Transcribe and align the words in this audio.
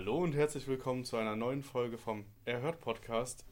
Hallo 0.00 0.16
und 0.16 0.34
herzlich 0.34 0.66
willkommen 0.66 1.04
zu 1.04 1.18
einer 1.18 1.36
neuen 1.36 1.62
Folge 1.62 1.98
vom 1.98 2.24
Erhört 2.46 2.80
Podcast. 2.80 3.44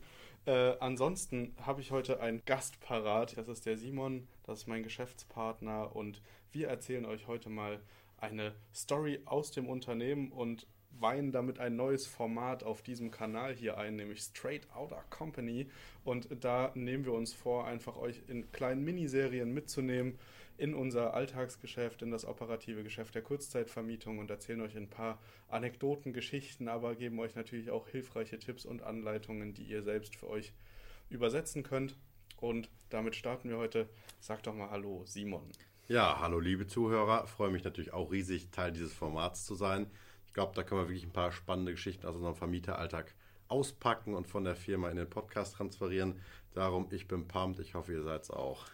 Äh, 0.47 0.77
ansonsten 0.81 1.55
habe 1.61 1.83
ich 1.83 1.91
heute 1.91 2.21
einen 2.21 2.43
Gast 2.47 2.81
parat. 2.81 3.37
Das 3.37 3.49
ist 3.49 3.67
der 3.67 3.77
Simon, 3.77 4.27
das 4.45 4.61
ist 4.61 4.67
mein 4.67 4.83
Geschäftspartner 4.83 5.95
und 5.95 6.23
wir 6.51 6.69
erzählen 6.69 7.05
euch 7.05 7.27
heute 7.27 7.51
mal 7.51 7.83
eine 8.17 8.55
Story 8.75 9.21
aus 9.27 9.51
dem 9.51 9.69
Unternehmen 9.69 10.33
und 10.33 10.67
weihen 10.99 11.33
damit 11.33 11.59
ein 11.59 11.77
neues 11.77 12.07
Format 12.07 12.65
auf 12.65 12.81
diesem 12.81 13.11
Kanal 13.11 13.55
hier 13.55 13.77
ein, 13.77 13.97
nämlich 13.97 14.23
Straight 14.23 14.75
Outta 14.75 15.05
Company. 15.11 15.69
Und 16.03 16.29
da 16.41 16.73
nehmen 16.75 17.05
wir 17.05 17.13
uns 17.13 17.35
vor, 17.35 17.67
einfach 17.67 17.99
euch 17.99 18.23
in 18.27 18.51
kleinen 18.53 18.83
Miniserien 18.85 19.53
mitzunehmen 19.53 20.19
in 20.59 20.75
unser 20.75 21.14
Alltagsgeschäft, 21.14 22.03
in 22.03 22.11
das 22.11 22.25
operative 22.25 22.83
Geschäft 22.83 23.14
der 23.14 23.23
Kurzzeitvermietung 23.23 24.19
und 24.19 24.28
erzählen 24.28 24.61
euch 24.61 24.77
ein 24.77 24.91
paar 24.91 25.20
Anekdoten, 25.48 26.12
Geschichten, 26.12 26.69
aber 26.69 26.97
geben 26.97 27.19
euch 27.20 27.37
natürlich 27.37 27.70
auch 27.70 27.89
hilfreiche 27.89 28.41
Tipps 28.41 28.67
und 28.67 28.83
Anleitungen, 28.83 29.55
die 29.55 29.62
ihr 29.62 29.84
selbst 29.84 30.17
für 30.17 30.29
euch 30.29 30.53
übersetzen 31.11 31.62
könnt. 31.62 31.97
Und 32.41 32.70
damit 32.91 33.14
starten 33.14 33.48
wir 33.48 33.56
heute. 33.56 33.89
Sag 34.20 34.42
doch 34.42 34.55
mal 34.55 34.70
Hallo, 34.70 35.03
Simon. 35.06 35.51
Ja, 35.86 36.19
hallo 36.20 36.41
liebe 36.41 36.67
Zuhörer. 36.67 37.29
Freue 37.29 37.51
mich 37.51 37.62
natürlich 37.62 37.92
auch 37.92 38.11
riesig, 38.11 38.51
Teil 38.51 38.73
dieses 38.73 38.92
Formats 38.92 39.47
zu 39.47 39.55
sein. 39.55 39.89
Ich 40.27 40.34
glaube, 40.34 40.55
da 40.56 40.64
können 40.64 40.81
wir 40.81 40.89
wirklich 40.89 41.06
ein 41.06 41.12
paar 41.12 41.31
spannende 41.31 41.73
Geschichten 41.73 42.05
aus 42.05 42.17
unserem 42.17 42.34
Vermieteralltag 42.34 43.14
auspacken 43.47 44.14
und 44.14 44.27
von 44.27 44.45
der 44.45 44.56
Firma 44.56 44.91
in 44.91 44.97
den 44.97 45.09
Podcast 45.09 45.55
transferieren. 45.55 46.20
Darum, 46.52 46.89
ich 46.90 47.07
bin 47.07 47.29
pumped. 47.29 47.61
Ich 47.61 47.75
hoffe, 47.75 47.92
ihr 47.92 48.02
seid 48.02 48.23
es 48.23 48.30
auch. 48.30 48.67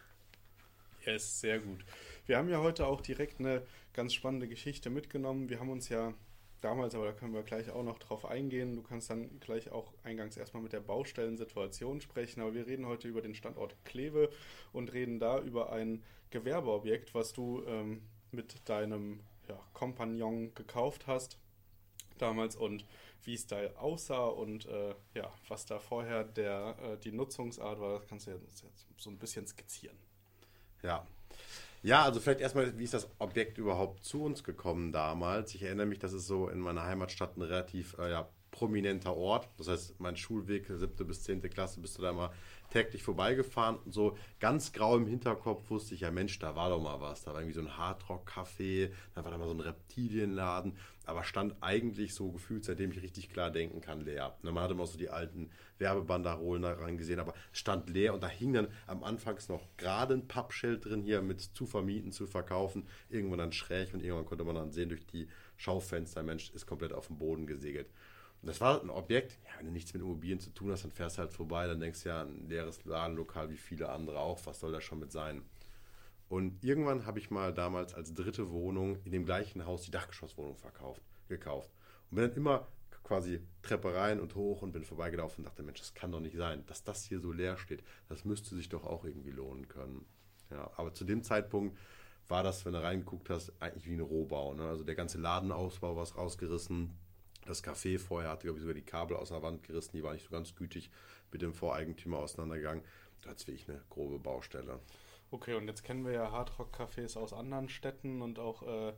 Yes, 1.06 1.40
sehr 1.40 1.58
gut. 1.58 1.84
Wir 2.26 2.38
haben 2.38 2.48
ja 2.48 2.60
heute 2.60 2.86
auch 2.86 3.02
direkt 3.02 3.38
eine 3.38 3.62
ganz 3.92 4.14
spannende 4.14 4.48
Geschichte 4.48 4.88
mitgenommen. 4.88 5.50
Wir 5.50 5.60
haben 5.60 5.68
uns 5.68 5.90
ja 5.90 6.14
damals, 6.62 6.94
aber 6.94 7.04
da 7.04 7.12
können 7.12 7.34
wir 7.34 7.42
gleich 7.42 7.70
auch 7.70 7.82
noch 7.82 7.98
drauf 7.98 8.24
eingehen. 8.24 8.74
Du 8.74 8.82
kannst 8.82 9.10
dann 9.10 9.38
gleich 9.40 9.70
auch 9.70 9.92
eingangs 10.02 10.38
erstmal 10.38 10.62
mit 10.62 10.72
der 10.72 10.80
Baustellensituation 10.80 12.00
sprechen. 12.00 12.40
Aber 12.40 12.54
wir 12.54 12.66
reden 12.66 12.86
heute 12.86 13.06
über 13.08 13.20
den 13.20 13.34
Standort 13.34 13.76
Kleve 13.84 14.30
und 14.72 14.94
reden 14.94 15.18
da 15.18 15.40
über 15.40 15.72
ein 15.72 16.02
Gewerbeobjekt, 16.30 17.14
was 17.14 17.34
du 17.34 17.62
ähm, 17.66 18.02
mit 18.32 18.66
deinem 18.68 19.20
ja, 19.46 19.60
Kompagnon 19.74 20.54
gekauft 20.54 21.06
hast 21.06 21.38
damals 22.16 22.56
und 22.56 22.86
wie 23.24 23.34
es 23.34 23.46
da 23.46 23.58
aussah 23.76 24.26
und 24.26 24.66
äh, 24.66 24.94
ja, 25.14 25.32
was 25.48 25.66
da 25.66 25.78
vorher 25.78 26.24
der, 26.24 26.76
äh, 26.82 26.98
die 26.98 27.12
Nutzungsart 27.12 27.78
war, 27.80 27.98
das 27.98 28.06
kannst 28.08 28.26
du 28.26 28.30
jetzt 28.30 28.64
so 28.96 29.10
ein 29.10 29.18
bisschen 29.18 29.46
skizzieren. 29.46 29.98
Ja. 30.84 31.06
Ja, 31.82 32.02
also 32.02 32.20
vielleicht 32.20 32.40
erstmal, 32.40 32.78
wie 32.78 32.84
ist 32.84 32.94
das 32.94 33.08
Objekt 33.18 33.58
überhaupt 33.58 34.04
zu 34.04 34.22
uns 34.22 34.42
gekommen 34.44 34.92
damals? 34.92 35.54
Ich 35.54 35.62
erinnere 35.62 35.86
mich, 35.86 35.98
das 35.98 36.12
ist 36.12 36.26
so 36.26 36.48
in 36.48 36.60
meiner 36.60 36.84
Heimatstadt 36.84 37.36
ein 37.36 37.42
relativ 37.42 37.98
äh, 37.98 38.10
ja, 38.10 38.28
prominenter 38.54 39.16
Ort. 39.16 39.48
Das 39.58 39.66
heißt, 39.66 39.98
mein 39.98 40.16
Schulweg, 40.16 40.66
siebte 40.68 41.04
bis 41.04 41.24
zehnte 41.24 41.48
Klasse, 41.48 41.80
bist 41.80 41.98
du 41.98 42.02
da 42.02 42.10
immer 42.10 42.32
täglich 42.70 43.02
vorbeigefahren 43.02 43.76
und 43.84 43.92
so 43.92 44.16
ganz 44.38 44.72
grau 44.72 44.96
im 44.96 45.06
Hinterkopf 45.06 45.68
wusste 45.70 45.94
ich, 45.94 46.00
ja 46.00 46.12
Mensch, 46.12 46.38
da 46.38 46.54
war 46.54 46.70
doch 46.70 46.80
mal 46.80 47.00
was. 47.00 47.24
Da 47.24 47.32
war 47.32 47.40
irgendwie 47.40 47.60
so 47.60 47.60
ein 47.60 47.76
Hardrock-Café, 47.76 48.90
da 49.14 49.24
war 49.24 49.32
da 49.32 49.38
mal 49.38 49.48
so 49.48 49.54
ein 49.54 49.60
Reptilienladen, 49.60 50.76
aber 51.04 51.24
stand 51.24 51.56
eigentlich 51.60 52.14
so 52.14 52.30
gefühlt, 52.30 52.64
seitdem 52.64 52.92
ich 52.92 53.02
richtig 53.02 53.28
klar 53.28 53.50
denken 53.50 53.80
kann, 53.80 54.00
leer. 54.00 54.36
Und 54.42 54.54
man 54.54 54.62
hatte 54.62 54.74
immer 54.74 54.86
so 54.86 54.98
die 54.98 55.10
alten 55.10 55.50
Werbebanderolen 55.78 56.62
da 56.62 56.74
gesehen, 56.74 57.18
aber 57.18 57.34
stand 57.52 57.90
leer 57.90 58.14
und 58.14 58.22
da 58.22 58.28
hing 58.28 58.52
dann 58.52 58.68
am 58.86 59.02
Anfang 59.02 59.36
noch 59.48 59.66
gerade 59.76 60.14
ein 60.14 60.28
Pappschild 60.28 60.84
drin 60.84 61.02
hier 61.02 61.22
mit 61.22 61.40
zu 61.40 61.66
vermieten, 61.66 62.12
zu 62.12 62.28
verkaufen, 62.28 62.86
irgendwann 63.08 63.38
dann 63.38 63.52
schräg 63.52 63.92
und 63.94 64.00
irgendwann 64.00 64.26
konnte 64.26 64.44
man 64.44 64.54
dann 64.54 64.70
sehen 64.70 64.90
durch 64.90 65.06
die 65.06 65.28
Schaufenster, 65.56 66.22
Mensch, 66.22 66.50
ist 66.54 66.66
komplett 66.66 66.92
auf 66.92 67.08
dem 67.08 67.18
Boden 67.18 67.46
gesegelt. 67.46 67.88
Das 68.46 68.60
war 68.60 68.82
ein 68.82 68.90
Objekt, 68.90 69.38
ja, 69.44 69.50
wenn 69.58 69.66
du 69.66 69.72
nichts 69.72 69.94
mit 69.94 70.02
Immobilien 70.02 70.40
zu 70.40 70.50
tun 70.50 70.70
hast, 70.70 70.84
dann 70.84 70.90
fährst 70.90 71.16
du 71.16 71.22
halt 71.22 71.32
vorbei, 71.32 71.66
dann 71.66 71.80
denkst 71.80 72.02
du 72.02 72.08
ja, 72.10 72.22
ein 72.22 72.48
leeres 72.48 72.84
Ladenlokal 72.84 73.50
wie 73.50 73.56
viele 73.56 73.88
andere 73.88 74.18
auch, 74.18 74.40
was 74.44 74.60
soll 74.60 74.72
das 74.72 74.84
schon 74.84 75.00
mit 75.00 75.12
sein? 75.12 75.42
Und 76.28 76.62
irgendwann 76.64 77.06
habe 77.06 77.18
ich 77.18 77.30
mal 77.30 77.52
damals 77.54 77.94
als 77.94 78.12
dritte 78.12 78.50
Wohnung 78.50 78.98
in 79.04 79.12
dem 79.12 79.24
gleichen 79.24 79.66
Haus 79.66 79.82
die 79.82 79.90
Dachgeschosswohnung 79.90 80.56
verkauft, 80.56 81.02
gekauft. 81.28 81.70
Und 82.10 82.16
bin 82.16 82.28
dann 82.28 82.36
immer 82.36 82.66
quasi 83.02 83.40
Treppe 83.62 83.94
rein 83.94 84.18
und 84.18 84.34
hoch 84.34 84.62
und 84.62 84.72
bin 84.72 84.84
vorbeigelaufen 84.84 85.44
und 85.44 85.50
dachte, 85.50 85.62
Mensch, 85.62 85.78
das 85.78 85.94
kann 85.94 86.10
doch 86.10 86.20
nicht 86.20 86.36
sein, 86.36 86.64
dass 86.66 86.82
das 86.82 87.04
hier 87.04 87.20
so 87.20 87.32
leer 87.32 87.56
steht. 87.58 87.84
Das 88.08 88.24
müsste 88.24 88.56
sich 88.56 88.68
doch 88.68 88.84
auch 88.84 89.04
irgendwie 89.04 89.30
lohnen 89.30 89.68
können. 89.68 90.06
Ja, 90.50 90.70
aber 90.76 90.92
zu 90.94 91.04
dem 91.04 91.22
Zeitpunkt 91.22 91.78
war 92.28 92.42
das, 92.42 92.64
wenn 92.64 92.72
du 92.72 92.82
reingeguckt 92.82 93.28
hast, 93.28 93.52
eigentlich 93.60 93.86
wie 93.86 93.94
ein 93.94 94.00
Rohbau. 94.00 94.54
Ne? 94.54 94.66
Also 94.66 94.84
der 94.84 94.94
ganze 94.94 95.18
Ladenausbau 95.18 95.96
war 95.96 96.10
rausgerissen, 96.10 96.96
das 97.46 97.62
Café 97.62 97.98
vorher 97.98 98.30
hatte, 98.30 98.44
glaube 98.44 98.58
ich, 98.58 98.62
sogar 98.62 98.74
die 98.74 98.82
Kabel 98.82 99.16
aus 99.16 99.28
der 99.28 99.42
Wand 99.42 99.62
gerissen. 99.62 99.96
Die 99.96 100.02
war 100.02 100.12
nicht 100.12 100.24
so 100.24 100.30
ganz 100.30 100.54
gütig 100.54 100.90
mit 101.32 101.42
dem 101.42 101.52
Voreigentümer 101.52 102.18
auseinandergegangen. 102.18 102.84
Da 103.22 103.30
hat 103.30 103.38
es 103.38 103.46
wirklich 103.46 103.68
eine 103.68 103.80
grobe 103.90 104.18
Baustelle. 104.18 104.80
Okay, 105.30 105.54
und 105.54 105.66
jetzt 105.66 105.82
kennen 105.82 106.04
wir 106.04 106.12
ja 106.12 106.30
Hardrock-Cafés 106.30 107.18
aus 107.18 107.32
anderen 107.32 107.68
Städten 107.68 108.22
und 108.22 108.38
auch 108.38 108.62
äh, 108.62 108.92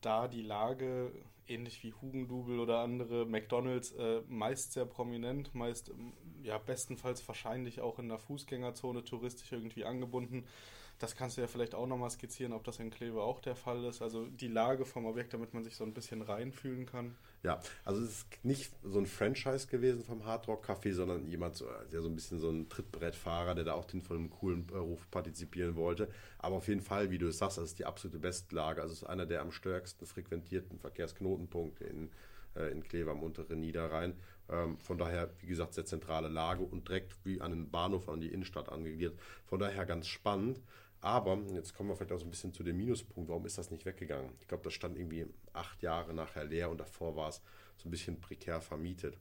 da 0.00 0.28
die 0.28 0.42
Lage, 0.42 1.12
ähnlich 1.46 1.82
wie 1.82 1.94
Hugendubel 1.94 2.60
oder 2.60 2.80
andere 2.80 3.24
McDonalds, 3.24 3.92
äh, 3.92 4.20
meist 4.28 4.72
sehr 4.72 4.84
prominent, 4.84 5.54
meist 5.54 5.90
ja 6.42 6.58
bestenfalls 6.58 7.26
wahrscheinlich 7.26 7.80
auch 7.80 7.98
in 7.98 8.08
der 8.08 8.18
Fußgängerzone 8.18 9.04
touristisch 9.04 9.52
irgendwie 9.52 9.84
angebunden. 9.84 10.44
Das 10.98 11.14
kannst 11.14 11.36
du 11.36 11.40
ja 11.40 11.46
vielleicht 11.46 11.74
auch 11.74 11.86
nochmal 11.86 12.10
skizzieren, 12.10 12.52
ob 12.52 12.64
das 12.64 12.80
in 12.80 12.90
Kleve 12.90 13.22
auch 13.22 13.40
der 13.40 13.54
Fall 13.54 13.84
ist. 13.84 14.02
Also 14.02 14.26
die 14.26 14.48
Lage 14.48 14.84
vom 14.84 15.06
Objekt, 15.06 15.32
damit 15.32 15.54
man 15.54 15.64
sich 15.64 15.76
so 15.76 15.84
ein 15.84 15.94
bisschen 15.94 16.22
reinfühlen 16.22 16.86
kann. 16.86 17.16
Ja, 17.44 17.60
also 17.84 18.02
es 18.02 18.10
ist 18.10 18.44
nicht 18.44 18.72
so 18.82 18.98
ein 18.98 19.06
Franchise 19.06 19.68
gewesen 19.68 20.02
vom 20.02 20.24
Hard 20.24 20.48
Rock 20.48 20.68
Café, 20.68 20.92
sondern 20.92 21.28
jemand, 21.28 21.62
der 21.92 22.02
so 22.02 22.08
ein 22.08 22.16
bisschen 22.16 22.40
so 22.40 22.50
ein 22.50 22.68
Trittbrettfahrer, 22.68 23.54
der 23.54 23.64
da 23.64 23.74
auch 23.74 23.84
den 23.84 24.02
von 24.02 24.16
einem 24.16 24.30
coolen 24.30 24.66
Ruf 24.70 25.08
partizipieren 25.10 25.76
wollte. 25.76 26.08
Aber 26.38 26.56
auf 26.56 26.66
jeden 26.66 26.80
Fall, 26.80 27.10
wie 27.10 27.18
du 27.18 27.28
es 27.28 27.38
sagst, 27.38 27.58
das 27.58 27.64
ist 27.64 27.78
die 27.78 27.84
absolute 27.86 28.18
Bestlage. 28.18 28.82
Also 28.82 28.92
es 28.92 29.02
ist 29.02 29.08
einer 29.08 29.24
der 29.24 29.40
am 29.42 29.52
stärksten 29.52 30.04
frequentierten 30.04 30.80
Verkehrsknotenpunkte 30.80 31.84
in, 31.84 32.10
äh, 32.56 32.72
in 32.72 32.82
Kleve 32.82 33.12
am 33.12 33.22
unteren 33.22 33.60
Niederrhein. 33.60 34.14
Ähm, 34.50 34.76
von 34.78 34.98
daher, 34.98 35.30
wie 35.40 35.46
gesagt, 35.46 35.74
sehr 35.74 35.84
zentrale 35.84 36.28
Lage 36.28 36.64
und 36.64 36.88
direkt 36.88 37.14
wie 37.24 37.40
an 37.40 37.52
den 37.52 37.70
Bahnhof, 37.70 38.08
an 38.08 38.20
die 38.20 38.32
Innenstadt 38.32 38.68
angegliedert. 38.68 39.16
Von 39.46 39.60
daher 39.60 39.86
ganz 39.86 40.08
spannend. 40.08 40.60
Aber 41.00 41.38
jetzt 41.54 41.74
kommen 41.74 41.88
wir 41.90 41.96
vielleicht 41.96 42.12
auch 42.12 42.18
so 42.18 42.26
ein 42.26 42.30
bisschen 42.30 42.52
zu 42.52 42.62
dem 42.64 42.76
Minuspunkt. 42.76 43.28
Warum 43.28 43.46
ist 43.46 43.58
das 43.58 43.70
nicht 43.70 43.84
weggegangen? 43.86 44.32
Ich 44.40 44.48
glaube, 44.48 44.64
das 44.64 44.72
stand 44.72 44.96
irgendwie 44.96 45.26
acht 45.52 45.80
Jahre 45.82 46.12
nachher 46.12 46.44
leer 46.44 46.70
und 46.70 46.78
davor 46.78 47.14
war 47.14 47.28
es 47.28 47.40
so 47.76 47.88
ein 47.88 47.90
bisschen 47.92 48.20
prekär 48.20 48.60
vermietet. 48.60 49.18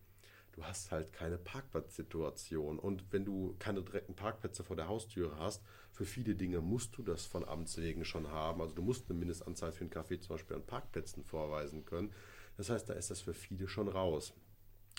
du 0.54 0.64
hast 0.64 0.90
halt 0.90 1.14
keine 1.14 1.38
Parkplatzsituation. 1.38 2.80
Und 2.80 3.04
wenn 3.12 3.26
du 3.26 3.56
keine 3.60 3.84
direkten 3.84 4.16
Parkplätze 4.16 4.64
vor 4.64 4.76
der 4.76 4.88
Haustüre 4.88 5.38
hast, 5.38 5.64
für 5.92 6.06
viele 6.06 6.36
Dinge 6.36 6.62
musst 6.62 6.98
du 6.98 7.04
das 7.04 7.26
von 7.26 7.48
Amts 7.48 7.78
wegen 7.78 8.06
schon 8.06 8.32
haben. 8.32 8.62
Also 8.62 8.74
du 8.74 8.82
musst 8.82 9.10
eine 9.10 9.20
Mindestanzahl 9.20 9.72
für 9.72 9.82
einen 9.82 9.92
Kaffee 9.92 10.20
zum 10.20 10.36
Beispiel 10.36 10.56
an 10.56 10.66
Parkplätzen 10.66 11.24
vorweisen 11.24 11.86
können. 11.86 12.12
Das 12.58 12.72
heißt, 12.72 12.90
da 12.90 12.94
ist 12.94 13.12
das 13.12 13.22
für 13.22 13.36
viele 13.36 13.68
schon 13.68 13.88
raus. 13.88 14.34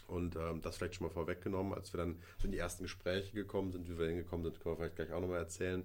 Und 0.07 0.37
ähm, 0.37 0.63
das 0.63 0.77
vielleicht 0.77 0.95
schon 0.95 1.07
mal 1.07 1.13
vorweggenommen, 1.13 1.75
als 1.75 1.93
wir 1.93 1.99
dann 1.99 2.23
in 2.43 2.53
die 2.53 2.59
ersten 2.59 2.85
Gespräche 2.85 3.33
gekommen 3.33 3.73
sind, 3.73 3.89
wie 3.89 3.99
wir 3.99 4.07
hingekommen 4.07 4.45
sind, 4.45 4.61
können 4.61 4.75
wir 4.75 4.77
vielleicht 4.77 4.97
gleich 4.97 5.13
auch 5.13 5.21
nochmal 5.21 5.39
erzählen, 5.41 5.85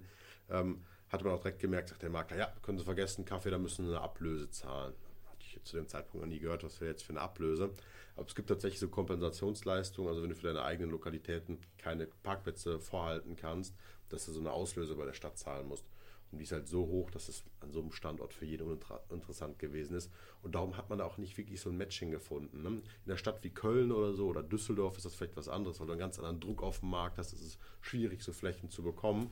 ähm, 0.50 0.82
hatte 1.08 1.24
man 1.24 1.34
auch 1.34 1.40
direkt 1.40 1.60
gemerkt, 1.60 1.90
sagt 1.90 2.02
der 2.02 2.10
Makler, 2.10 2.36
ja, 2.36 2.52
können 2.62 2.78
Sie 2.78 2.84
vergessen, 2.84 3.24
Kaffee, 3.24 3.50
da 3.50 3.58
müssen 3.58 3.86
Sie 3.86 3.92
eine 3.92 4.00
Ablöse 4.00 4.50
zahlen. 4.50 4.94
Hatte 5.26 5.38
ich 5.40 5.62
zu 5.64 5.76
dem 5.76 5.88
Zeitpunkt 5.88 6.26
noch 6.26 6.32
nie 6.32 6.40
gehört, 6.40 6.64
was 6.64 6.80
wir 6.80 6.88
jetzt 6.88 7.04
für 7.04 7.10
eine 7.10 7.20
Ablöse. 7.20 7.70
Aber 8.16 8.26
es 8.26 8.34
gibt 8.34 8.48
tatsächlich 8.48 8.80
so 8.80 8.88
Kompensationsleistungen, 8.88 10.08
also 10.08 10.22
wenn 10.22 10.30
du 10.30 10.36
für 10.36 10.46
deine 10.46 10.62
eigenen 10.62 10.90
Lokalitäten 10.90 11.58
keine 11.78 12.06
Parkplätze 12.22 12.78
vorhalten 12.78 13.36
kannst, 13.36 13.74
dass 14.08 14.26
du 14.26 14.32
so 14.32 14.40
eine 14.40 14.52
Auslöse 14.52 14.94
bei 14.94 15.04
der 15.04 15.14
Stadt 15.14 15.38
zahlen 15.38 15.66
musst. 15.66 15.84
Und 16.30 16.38
die 16.38 16.44
ist 16.44 16.52
halt 16.52 16.66
so 16.66 16.86
hoch, 16.88 17.12
dass 17.12 17.28
es 17.28 17.44
an 17.60 17.70
so 17.70 17.80
einem 17.80 17.92
Standort 17.92 18.34
für 18.34 18.44
jeden 18.44 18.66
uninteressant 18.66 19.58
gewesen 19.60 19.96
ist. 19.96 20.10
Und 20.42 20.56
darum 20.56 20.76
hat 20.76 20.90
man 20.90 20.98
da 20.98 21.04
auch 21.04 21.16
nicht 21.16 21.38
wirklich 21.38 21.60
so 21.60 21.70
ein 21.70 21.76
Matching 21.76 22.10
gefunden. 22.10 22.62
Ne? 22.62 22.68
In 22.68 22.82
einer 23.06 23.16
Stadt 23.16 23.44
wie 23.44 23.50
Köln 23.50 23.92
oder 23.92 24.14
so 24.14 24.26
oder 24.26 24.42
Düsseldorf 24.42 24.96
ist 24.96 25.06
das 25.06 25.14
vielleicht 25.14 25.36
was 25.36 25.48
anderes, 25.48 25.78
weil 25.78 25.86
du 25.86 25.92
einen 25.92 26.00
ganz 26.00 26.18
anderen 26.18 26.40
Druck 26.40 26.64
auf 26.64 26.80
dem 26.80 26.90
Markt 26.90 27.18
hast. 27.18 27.32
Es 27.32 27.40
ist 27.40 27.58
schwierig, 27.80 28.22
so 28.22 28.32
Flächen 28.32 28.68
zu 28.68 28.82
bekommen. 28.82 29.30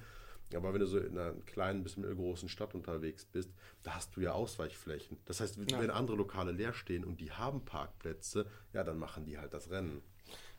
Aber 0.56 0.72
wenn 0.72 0.81
du 0.81 0.87
so 0.87 0.99
in 0.99 1.19
einer 1.19 1.32
kleinen 1.46 1.82
bis 1.82 1.96
mittelgroßen 1.96 2.49
Stadt 2.49 2.75
unterwegs 2.75 3.25
bist, 3.25 3.50
da 3.82 3.94
hast 3.94 4.16
du 4.16 4.20
ja 4.20 4.32
Ausweichflächen. 4.32 5.19
Das 5.25 5.40
heißt, 5.40 5.58
wenn 5.58 5.69
ja. 5.69 5.94
andere 5.94 6.16
Lokale 6.16 6.52
leer 6.52 6.72
stehen 6.72 7.04
und 7.04 7.20
die 7.20 7.32
haben 7.32 7.64
Parkplätze, 7.64 8.46
ja, 8.72 8.84
dann 8.84 8.99
machen 8.99 9.25
die 9.25 9.38
halt 9.38 9.54
das 9.54 9.70
Rennen. 9.70 10.02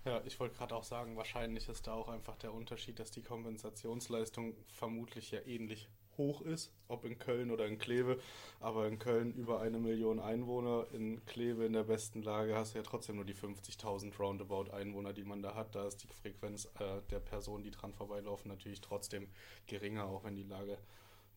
Ja, 0.06 0.22
ich 0.26 0.40
wollte 0.40 0.58
gerade 0.58 0.76
auch 0.76 0.84
sagen, 0.84 1.16
wahrscheinlich 1.16 1.70
ist 1.70 1.88
da 1.88 1.94
auch 1.94 2.10
einfach 2.10 2.36
der 2.36 2.54
Unterschied, 2.54 3.00
dass 3.00 3.12
die 3.12 3.22
Kompensationsleistung 3.22 4.56
vermutlich 4.68 5.32
ja 5.32 5.40
ähnlich 5.46 5.90
hoch 6.18 6.42
ist, 6.42 6.72
ob 6.88 7.06
in 7.06 7.18
Köln 7.18 7.52
oder 7.52 7.66
in 7.66 7.78
Kleve. 7.78 8.20
Aber 8.60 8.88
in 8.88 9.00
Köln 9.00 9.34
über 9.34 9.62
eine 9.62 9.80
Million 9.80 10.20
Einwohner, 10.20 10.88
in 10.94 11.26
Kleve 11.26 11.66
in 11.66 11.74
der 11.74 11.84
besten 11.84 12.22
Lage 12.22 12.56
hast 12.56 12.74
du 12.74 12.80
ja 12.80 12.84
trotzdem 12.84 13.16
nur 13.16 13.26
die 13.26 13.36
50.000 13.36 14.16
Roundabout 14.18 14.72
Einwohner, 14.72 15.14
die 15.14 15.24
man 15.24 15.42
da 15.42 15.56
hat. 15.56 15.76
Da 15.76 15.86
ist 15.88 16.04
die 16.04 16.08
Frequenz 16.08 16.66
äh, 16.80 17.02
der 17.10 17.20
Personen, 17.20 17.64
die 17.64 17.72
dran 17.72 17.94
vorbeilaufen, 17.94 18.50
natürlich 18.50 18.82
trotzdem 18.82 19.28
geringer, 19.68 20.06
auch 20.06 20.24
wenn 20.24 20.36
die 20.36 20.44
Lage 20.44 20.78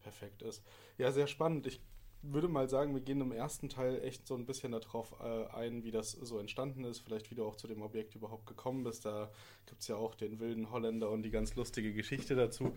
perfekt 0.01 0.43
ist. 0.43 0.63
Ja, 0.99 1.11
sehr 1.11 1.27
spannend. 1.27 1.67
Ich 1.67 1.81
würde 2.23 2.49
mal 2.49 2.69
sagen, 2.69 2.95
wir 2.95 3.01
gehen 3.01 3.21
im 3.21 3.33
ersten 3.33 3.69
Teil 3.69 4.03
echt 4.03 4.27
so 4.27 4.35
ein 4.35 4.47
bisschen 4.47 4.73
darauf 4.73 5.15
äh, 5.21 5.47
ein, 5.55 5.85
wie 5.85 5.91
das 5.91 6.13
so 6.13 6.39
entstanden 6.39 6.85
ist, 6.85 7.01
vielleicht 7.01 7.31
wie 7.31 7.35
du 7.35 7.45
auch 7.45 7.57
zu 7.57 7.67
dem 7.67 7.83
Objekt 7.83 8.15
überhaupt 8.15 8.47
gekommen 8.47 8.85
bist. 8.85 9.05
Da 9.05 9.31
gibt 9.67 9.83
es 9.83 9.89
ja 9.89 9.97
auch 9.97 10.15
den 10.15 10.41
wilden 10.41 10.71
Holländer 10.71 11.11
und 11.11 11.23
die 11.23 11.31
ganz 11.31 11.55
lustige 11.55 11.93
Geschichte 11.93 12.35
dazu. 12.35 12.75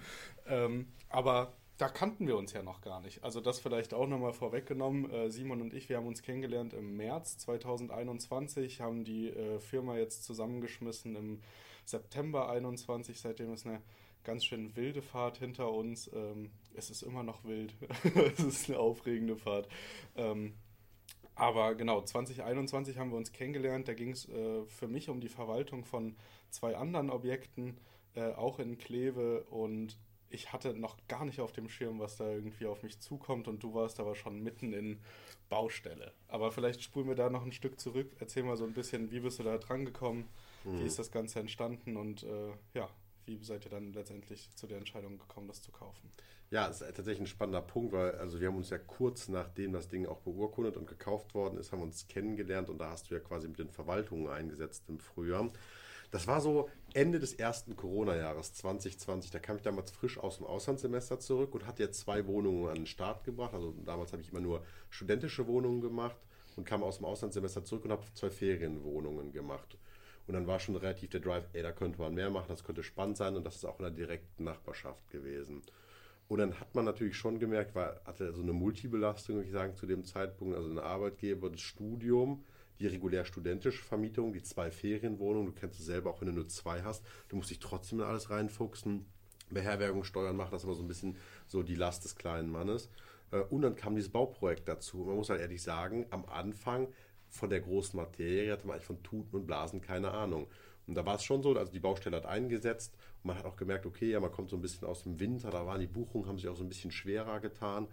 Ähm, 0.48 0.88
aber 1.10 1.54
da 1.80 1.88
kannten 1.88 2.28
wir 2.28 2.38
uns 2.38 2.52
ja 2.52 2.62
noch 2.62 2.81
gar 2.81 3.00
nicht. 3.00 3.24
Also 3.24 3.40
das 3.40 3.60
vielleicht 3.60 3.94
auch 3.94 4.06
nochmal 4.06 4.34
vorweggenommen. 4.34 5.10
Äh, 5.12 5.30
Simon 5.31 5.62
und 5.62 5.74
ich, 5.74 5.88
wir 5.88 5.96
haben 5.96 6.08
uns 6.08 6.22
kennengelernt 6.22 6.74
im 6.74 6.98
März 6.98 7.38
2021, 7.38 8.81
haben 8.81 9.06
die 9.06 9.30
äh, 9.30 9.60
Firma 9.60 9.98
jetzt 9.98 10.26
zusammengeschmissen 10.26 11.16
im 11.16 11.40
September 11.86 12.48
2021. 12.48 13.22
Seitdem 13.22 13.54
ist 13.54 13.66
eine 13.66 13.81
ganz 14.26 14.44
schön 14.44 14.76
wilde 14.76 15.02
Fahrt 15.02 15.38
hinter 15.38 15.72
uns. 15.72 16.12
Ähm, 16.14 16.52
es 16.74 16.90
ist 16.90 17.02
immer 17.02 17.24
noch 17.24 17.46
wild. 17.46 17.74
es 18.38 18.44
ist 18.44 18.70
eine 18.70 18.78
aufregende 18.78 19.38
Fahrt. 19.38 19.70
Ähm, 20.18 20.56
aber 21.34 21.76
genau, 21.76 22.02
2021 22.02 22.98
haben 22.98 23.12
wir 23.12 23.18
uns 23.18 23.31
kennengelernt. 23.31 23.88
Da 23.88 23.94
ging 23.94 24.12
es 24.12 24.28
äh, 24.28 24.66
für 24.66 24.90
mich 24.90 25.08
um 25.08 25.22
die 25.22 25.30
Verwaltung 25.30 25.86
von 25.86 26.18
zwei 26.50 26.76
anderen 26.76 27.10
Objekten, 27.10 27.80
auch 28.36 28.58
in 28.60 28.80
Kleve. 28.80 29.44
Und 29.44 29.96
ich 30.30 30.54
hatte 30.54 30.74
noch 30.74 30.98
gar 31.08 31.26
nicht 31.26 31.40
auf 31.40 31.52
dem 31.52 31.70
Schirm, 31.70 32.00
was 32.00 32.18
da 32.18 32.30
irgendwie 32.30 32.66
auf 32.66 32.84
mich 32.84 33.00
zukommt 33.00 33.48
und 33.48 33.64
du 33.64 33.74
warst 33.74 34.00
aber 34.00 34.16
schon 34.16 34.42
mitten 34.42 34.74
in 34.74 35.00
Baustelle. 35.50 36.14
Aber 36.28 36.52
vielleicht 36.52 36.84
spulen 36.84 37.08
wir 37.08 37.16
da 37.16 37.30
noch 37.30 37.44
ein 37.44 37.52
Stück 37.52 37.80
zurück. 37.80 38.12
Erzähl 38.20 38.44
mal 38.44 38.58
so 38.58 38.66
ein 38.66 38.74
bisschen, 38.74 39.12
wie 39.12 39.20
bist 39.20 39.40
du 39.40 39.44
da 39.44 39.58
dran 39.58 39.86
gekommen? 39.86 40.30
Mhm. 40.64 40.80
Wie 40.80 40.86
ist 40.86 41.00
das 41.00 41.12
Ganze 41.12 41.40
entstanden 41.40 41.98
und 41.98 42.24
äh, 42.24 42.52
ja, 42.74 42.90
wie 43.26 43.44
seid 43.44 43.66
ihr 43.66 43.72
dann 43.72 43.94
letztendlich 43.94 44.50
zu 44.56 44.68
der 44.68 44.78
Entscheidung 44.78 45.18
gekommen, 45.18 45.48
das 45.48 45.62
zu 45.62 45.72
kaufen? 45.72 46.12
Ja, 46.52 46.68
es 46.68 46.81
ist 46.81 46.96
tatsächlich 46.96 47.22
ein 47.22 47.28
spannender 47.28 47.62
Punkt, 47.62 47.94
weil 47.94 48.16
also 48.16 48.40
wir 48.40 48.48
haben 48.48 48.58
uns 48.58 48.72
ja 48.72 48.80
kurz 48.80 49.28
nachdem 49.28 49.72
das 49.72 49.88
Ding 49.88 50.08
auch 50.08 50.20
beurkundet 50.20 50.78
und 50.78 50.88
gekauft 50.88 51.36
worden 51.36 51.60
ist, 51.60 51.72
haben 51.72 51.80
wir 51.80 51.86
uns 51.86 52.08
kennengelernt 52.08 52.70
und 52.70 52.80
da 52.80 52.90
hast 52.90 53.10
du 53.10 53.16
ja 53.16 53.20
quasi 53.20 53.48
mit 53.48 53.60
den 53.60 53.70
Verwaltungen 53.70 54.28
eingesetzt 54.28 54.86
im 54.88 55.00
Frühjahr. 55.00 55.52
Das 56.12 56.28
war 56.28 56.42
so 56.42 56.70
Ende 56.94 57.20
des 57.20 57.34
ersten 57.34 57.76
Corona-Jahres 57.76 58.54
2020. 58.56 59.30
Da 59.30 59.40
kam 59.40 59.58
ich 59.58 59.62
damals 59.62 59.92
frisch 59.92 60.18
aus 60.18 60.38
dem 60.38 60.48
Auslandssemester 60.48 61.20
zurück 61.20 61.54
und 61.54 61.68
hatte 61.68 61.84
jetzt 61.84 62.00
zwei 62.00 62.26
Wohnungen 62.26 62.68
an 62.68 62.76
den 62.76 62.88
Start 62.88 63.24
gebracht. 63.24 63.54
Also 63.54 63.74
damals 63.86 64.12
habe 64.12 64.22
ich 64.22 64.32
immer 64.32 64.42
nur 64.42 64.64
studentische 64.90 65.46
Wohnungen 65.46 65.82
gemacht 65.82 66.18
und 66.56 66.66
kam 66.66 66.84
aus 66.84 66.98
dem 66.98 67.06
Auslandssemester 67.06 67.64
zurück 67.64 67.86
und 67.86 67.92
habe 67.92 68.04
zwei 68.16 68.32
Ferienwohnungen 68.32 69.32
gemacht. 69.32 69.78
Und 70.28 70.34
dann 70.34 70.48
war 70.48 70.60
schon 70.60 70.76
relativ 70.76 71.10
der 71.10 71.22
Drive, 71.22 71.48
ey, 71.54 71.64
da 71.64 71.72
könnte 71.72 72.00
man 72.00 72.14
mehr 72.14 72.30
machen, 72.30 72.50
das 72.50 72.64
könnte 72.64 72.84
spannend 72.84 73.18
sein 73.18 73.36
und 73.36 73.44
das 73.46 73.56
ist 73.56 73.66
auch 73.66 73.80
in 73.80 73.86
der 73.86 73.92
direkten 73.92 74.44
Nachbarschaft 74.44 75.10
gewesen. 75.10 75.64
Und 76.28 76.38
dann 76.38 76.60
hat 76.60 76.76
man 76.76 76.86
natürlich 76.86 77.18
schon 77.18 77.40
gemerkt, 77.40 77.74
weil 77.74 78.00
hatte 78.06 78.32
so 78.34 78.44
eine 78.44 78.54
Multibelastung, 78.54 79.38
würde 79.38 79.48
ich 79.48 79.54
sagen, 79.54 79.76
zu 79.76 79.88
dem 79.88 80.06
Zeitpunkt, 80.06 80.56
also 80.56 80.70
ein 80.70 80.78
Arbeitgeber, 80.78 81.50
das 81.50 81.62
Studium, 81.62 82.44
die 82.80 82.88
regulär 82.88 83.26
studentische 83.26 83.84
Vermietung, 83.84 84.34
die 84.34 84.42
zwei 84.42 84.72
Ferienwohnungen, 84.72 85.48
du 85.48 85.60
kennst 85.60 85.80
es 85.80 85.86
selber, 85.86 86.12
auch 86.12 86.22
wenn 86.22 86.28
du 86.28 86.34
nur 86.34 86.48
zwei 86.48 86.81
hast, 86.81 87.04
du 87.28 87.36
musst 87.36 87.50
dich 87.50 87.60
trotzdem 87.60 88.00
in 88.00 88.06
alles 88.06 88.30
reinfuchsen. 88.30 89.06
Beherbergung, 89.50 90.04
Steuern 90.04 90.36
machen 90.36 90.52
das 90.52 90.64
immer 90.64 90.76
so 90.76 90.84
ein 90.84 90.88
bisschen 90.88 91.18
so 91.48 91.64
die 91.64 91.76
Last 91.76 92.06
des 92.06 92.16
kleinen 92.16 92.52
Mannes. 92.52 92.90
Äh, 93.31 93.42
und 93.42 93.64
dann 93.64 93.76
kam 93.76 93.96
dieses 93.96 94.12
Bauprojekt 94.12 94.68
dazu. 94.68 94.98
Man 94.98 95.16
muss 95.16 95.30
halt 95.30 95.42
ehrlich 95.42 95.62
sagen, 95.62 96.06
am 96.12 96.26
Anfang 96.26 96.88
von 97.30 97.50
der 97.50 97.62
großen 97.62 97.98
Materie 98.00 98.52
hatte 98.52 98.68
man 98.68 98.76
eigentlich 98.76 98.86
von 98.86 99.04
Tuten 99.04 99.36
und 99.36 99.48
Blasen 99.48 99.81
keine 99.81 100.12
Ahnung. 100.12 100.48
Und 100.88 100.96
da 100.96 101.06
war 101.06 101.16
es 101.16 101.24
schon 101.24 101.44
so, 101.44 101.56
also 101.56 101.72
die 101.72 101.80
Baustelle 101.80 102.18
hat 102.18 102.26
eingesetzt 102.26 102.96
und 103.22 103.28
man 103.28 103.38
hat 103.38 103.46
auch 103.46 103.56
gemerkt, 103.56 103.86
okay, 103.86 104.10
ja, 104.10 104.20
man 104.20 104.31
kommt 104.31 104.50
so 104.50 104.56
ein 104.56 104.62
bisschen 104.62 104.88
aus 104.88 105.04
dem 105.04 105.20
Winter, 105.20 105.52
da 105.52 105.66
waren 105.66 105.80
die 105.80 105.88
Buchungen, 105.88 106.28
haben 106.28 106.40
sich 106.40 106.48
auch 106.48 106.56
so 106.56 106.64
ein 106.64 106.70
bisschen 106.70 106.92
schwerer 106.92 107.40
getan. 107.40 107.88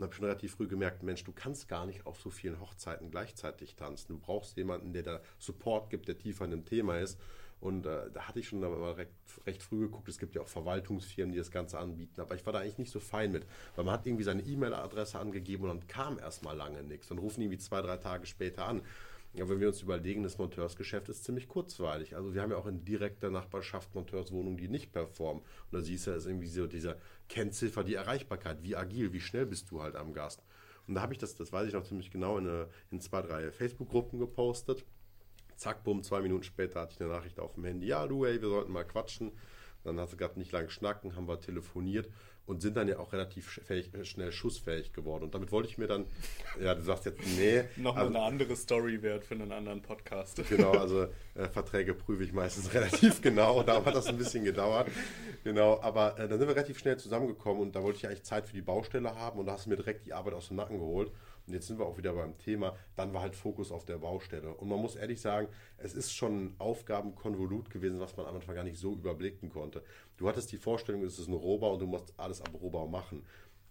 Und 0.00 0.04
habe 0.04 0.14
schon 0.14 0.24
relativ 0.24 0.52
früh 0.52 0.66
gemerkt, 0.66 1.02
Mensch, 1.02 1.24
du 1.24 1.32
kannst 1.32 1.68
gar 1.68 1.84
nicht 1.84 2.06
auf 2.06 2.18
so 2.18 2.30
vielen 2.30 2.58
Hochzeiten 2.58 3.10
gleichzeitig 3.10 3.76
tanzen. 3.76 4.14
Du 4.14 4.18
brauchst 4.18 4.56
jemanden, 4.56 4.94
der 4.94 5.02
da 5.02 5.20
Support 5.38 5.90
gibt, 5.90 6.08
der 6.08 6.16
tiefer 6.16 6.46
in 6.46 6.52
dem 6.52 6.64
Thema 6.64 6.98
ist. 6.98 7.20
Und 7.60 7.84
äh, 7.84 8.10
da 8.10 8.22
hatte 8.22 8.40
ich 8.40 8.48
schon 8.48 8.60
mal 8.60 8.72
recht, 8.92 9.12
recht, 9.46 9.62
früh 9.62 9.80
geguckt. 9.80 10.08
Es 10.08 10.16
gibt 10.16 10.34
ja 10.34 10.40
auch 10.40 10.48
Verwaltungsfirmen, 10.48 11.32
die 11.32 11.38
das 11.38 11.50
Ganze 11.50 11.78
anbieten. 11.78 12.18
Aber 12.18 12.34
ich 12.34 12.46
war 12.46 12.54
da 12.54 12.60
eigentlich 12.60 12.78
nicht 12.78 12.90
so 12.90 12.98
fein 12.98 13.30
mit. 13.30 13.44
Weil 13.76 13.84
man 13.84 13.92
hat 13.92 14.06
irgendwie 14.06 14.24
seine 14.24 14.40
E-Mail-Adresse 14.40 15.18
angegeben 15.18 15.64
und 15.64 15.68
dann 15.68 15.86
kam 15.86 16.18
erstmal 16.18 16.56
lange 16.56 16.82
nichts. 16.82 17.08
Dann 17.08 17.18
rufen 17.18 17.42
irgendwie 17.42 17.58
zwei, 17.58 17.82
drei 17.82 17.98
Tage 17.98 18.24
später 18.24 18.64
an. 18.64 18.80
Ja, 19.32 19.48
wenn 19.48 19.60
wir 19.60 19.68
uns 19.68 19.80
überlegen, 19.80 20.24
das 20.24 20.38
Monteursgeschäft 20.38 21.08
ist 21.08 21.22
ziemlich 21.22 21.46
kurzweilig. 21.46 22.16
Also 22.16 22.34
wir 22.34 22.42
haben 22.42 22.50
ja 22.50 22.56
auch 22.56 22.66
in 22.66 22.84
direkter 22.84 23.30
Nachbarschaft 23.30 23.94
Monteurswohnungen, 23.94 24.56
die 24.56 24.68
nicht 24.68 24.92
performen. 24.92 25.42
Und 25.42 25.72
da 25.72 25.80
siehst 25.80 26.08
du, 26.08 26.10
ist 26.10 26.26
irgendwie 26.26 26.48
so 26.48 26.66
dieser 26.66 26.96
Kennziffer, 27.28 27.84
die 27.84 27.94
Erreichbarkeit, 27.94 28.62
wie 28.62 28.74
agil, 28.74 29.12
wie 29.12 29.20
schnell 29.20 29.46
bist 29.46 29.70
du 29.70 29.82
halt 29.82 29.94
am 29.94 30.12
Gast. 30.12 30.42
Und 30.88 30.94
da 30.94 31.02
habe 31.02 31.12
ich 31.12 31.20
das, 31.20 31.36
das 31.36 31.52
weiß 31.52 31.68
ich 31.68 31.74
noch 31.74 31.84
ziemlich 31.84 32.10
genau, 32.10 32.38
in, 32.38 32.48
eine, 32.48 32.68
in 32.90 33.00
zwei, 33.00 33.22
drei 33.22 33.52
Facebook-Gruppen 33.52 34.18
gepostet. 34.18 34.84
Zack, 35.54 35.84
bumm, 35.84 36.02
zwei 36.02 36.22
Minuten 36.22 36.42
später 36.42 36.80
hatte 36.80 36.94
ich 36.94 37.00
eine 37.00 37.10
Nachricht 37.10 37.38
auf 37.38 37.54
dem 37.54 37.64
Handy. 37.64 37.86
Ja, 37.86 38.08
du, 38.08 38.24
ey, 38.24 38.42
wir 38.42 38.48
sollten 38.48 38.72
mal 38.72 38.84
quatschen. 38.84 39.30
Dann 39.84 39.98
hat 39.98 40.10
sie 40.10 40.16
gerade 40.16 40.38
nicht 40.38 40.52
lange 40.52 40.70
schnacken, 40.70 41.16
haben 41.16 41.28
wir 41.28 41.40
telefoniert 41.40 42.08
und 42.50 42.60
sind 42.60 42.76
dann 42.76 42.88
ja 42.88 42.98
auch 42.98 43.12
relativ 43.12 43.60
fähig, 43.64 43.90
schnell 44.02 44.32
schussfähig 44.32 44.92
geworden. 44.92 45.24
Und 45.24 45.34
damit 45.34 45.52
wollte 45.52 45.68
ich 45.68 45.78
mir 45.78 45.86
dann, 45.86 46.06
ja, 46.60 46.74
du 46.74 46.82
sagst 46.82 47.06
jetzt, 47.06 47.20
nee. 47.38 47.62
Noch 47.76 47.96
also, 47.96 48.08
eine 48.08 48.24
andere 48.24 48.56
Story 48.56 49.00
wert 49.02 49.24
für 49.24 49.34
einen 49.34 49.52
anderen 49.52 49.82
Podcast. 49.82 50.42
Genau, 50.50 50.72
also 50.72 51.06
äh, 51.34 51.48
Verträge 51.48 51.94
prüfe 51.94 52.24
ich 52.24 52.32
meistens 52.32 52.74
relativ 52.74 53.22
genau. 53.22 53.62
Da 53.62 53.84
hat 53.84 53.94
das 53.94 54.08
ein 54.08 54.18
bisschen 54.18 54.44
gedauert. 54.44 54.88
Genau, 55.44 55.80
aber 55.80 56.18
äh, 56.18 56.28
dann 56.28 56.38
sind 56.40 56.48
wir 56.48 56.56
relativ 56.56 56.78
schnell 56.78 56.96
zusammengekommen 56.96 57.62
und 57.62 57.76
da 57.76 57.82
wollte 57.84 57.98
ich 57.98 58.06
eigentlich 58.06 58.24
Zeit 58.24 58.46
für 58.46 58.54
die 58.54 58.62
Baustelle 58.62 59.14
haben 59.14 59.38
und 59.38 59.46
da 59.46 59.52
hast 59.52 59.66
du 59.66 59.70
mir 59.70 59.76
direkt 59.76 60.06
die 60.06 60.12
Arbeit 60.12 60.34
aus 60.34 60.48
dem 60.48 60.56
Nacken 60.56 60.78
geholt. 60.78 61.12
Und 61.46 61.54
jetzt 61.54 61.66
sind 61.66 61.78
wir 61.78 61.86
auch 61.86 61.98
wieder 61.98 62.12
beim 62.14 62.38
Thema. 62.38 62.76
Dann 62.96 63.12
war 63.12 63.22
halt 63.22 63.34
Fokus 63.34 63.72
auf 63.72 63.84
der 63.84 63.98
Baustelle. 63.98 64.54
Und 64.54 64.68
man 64.68 64.80
muss 64.80 64.96
ehrlich 64.96 65.20
sagen, 65.20 65.48
es 65.78 65.94
ist 65.94 66.12
schon 66.12 66.44
ein 66.44 66.54
Aufgabenkonvolut 66.58 67.70
gewesen, 67.70 68.00
was 68.00 68.16
man 68.16 68.26
am 68.26 68.36
Anfang 68.36 68.54
gar 68.54 68.64
nicht 68.64 68.78
so 68.78 68.92
überblicken 68.92 69.50
konnte. 69.50 69.82
Du 70.16 70.28
hattest 70.28 70.52
die 70.52 70.58
Vorstellung, 70.58 71.02
es 71.02 71.18
ist 71.18 71.28
ein 71.28 71.34
Rohbau 71.34 71.74
und 71.74 71.80
du 71.80 71.86
musst 71.86 72.14
alles 72.16 72.40
am 72.42 72.54
Rohbau 72.54 72.86
machen. 72.86 73.24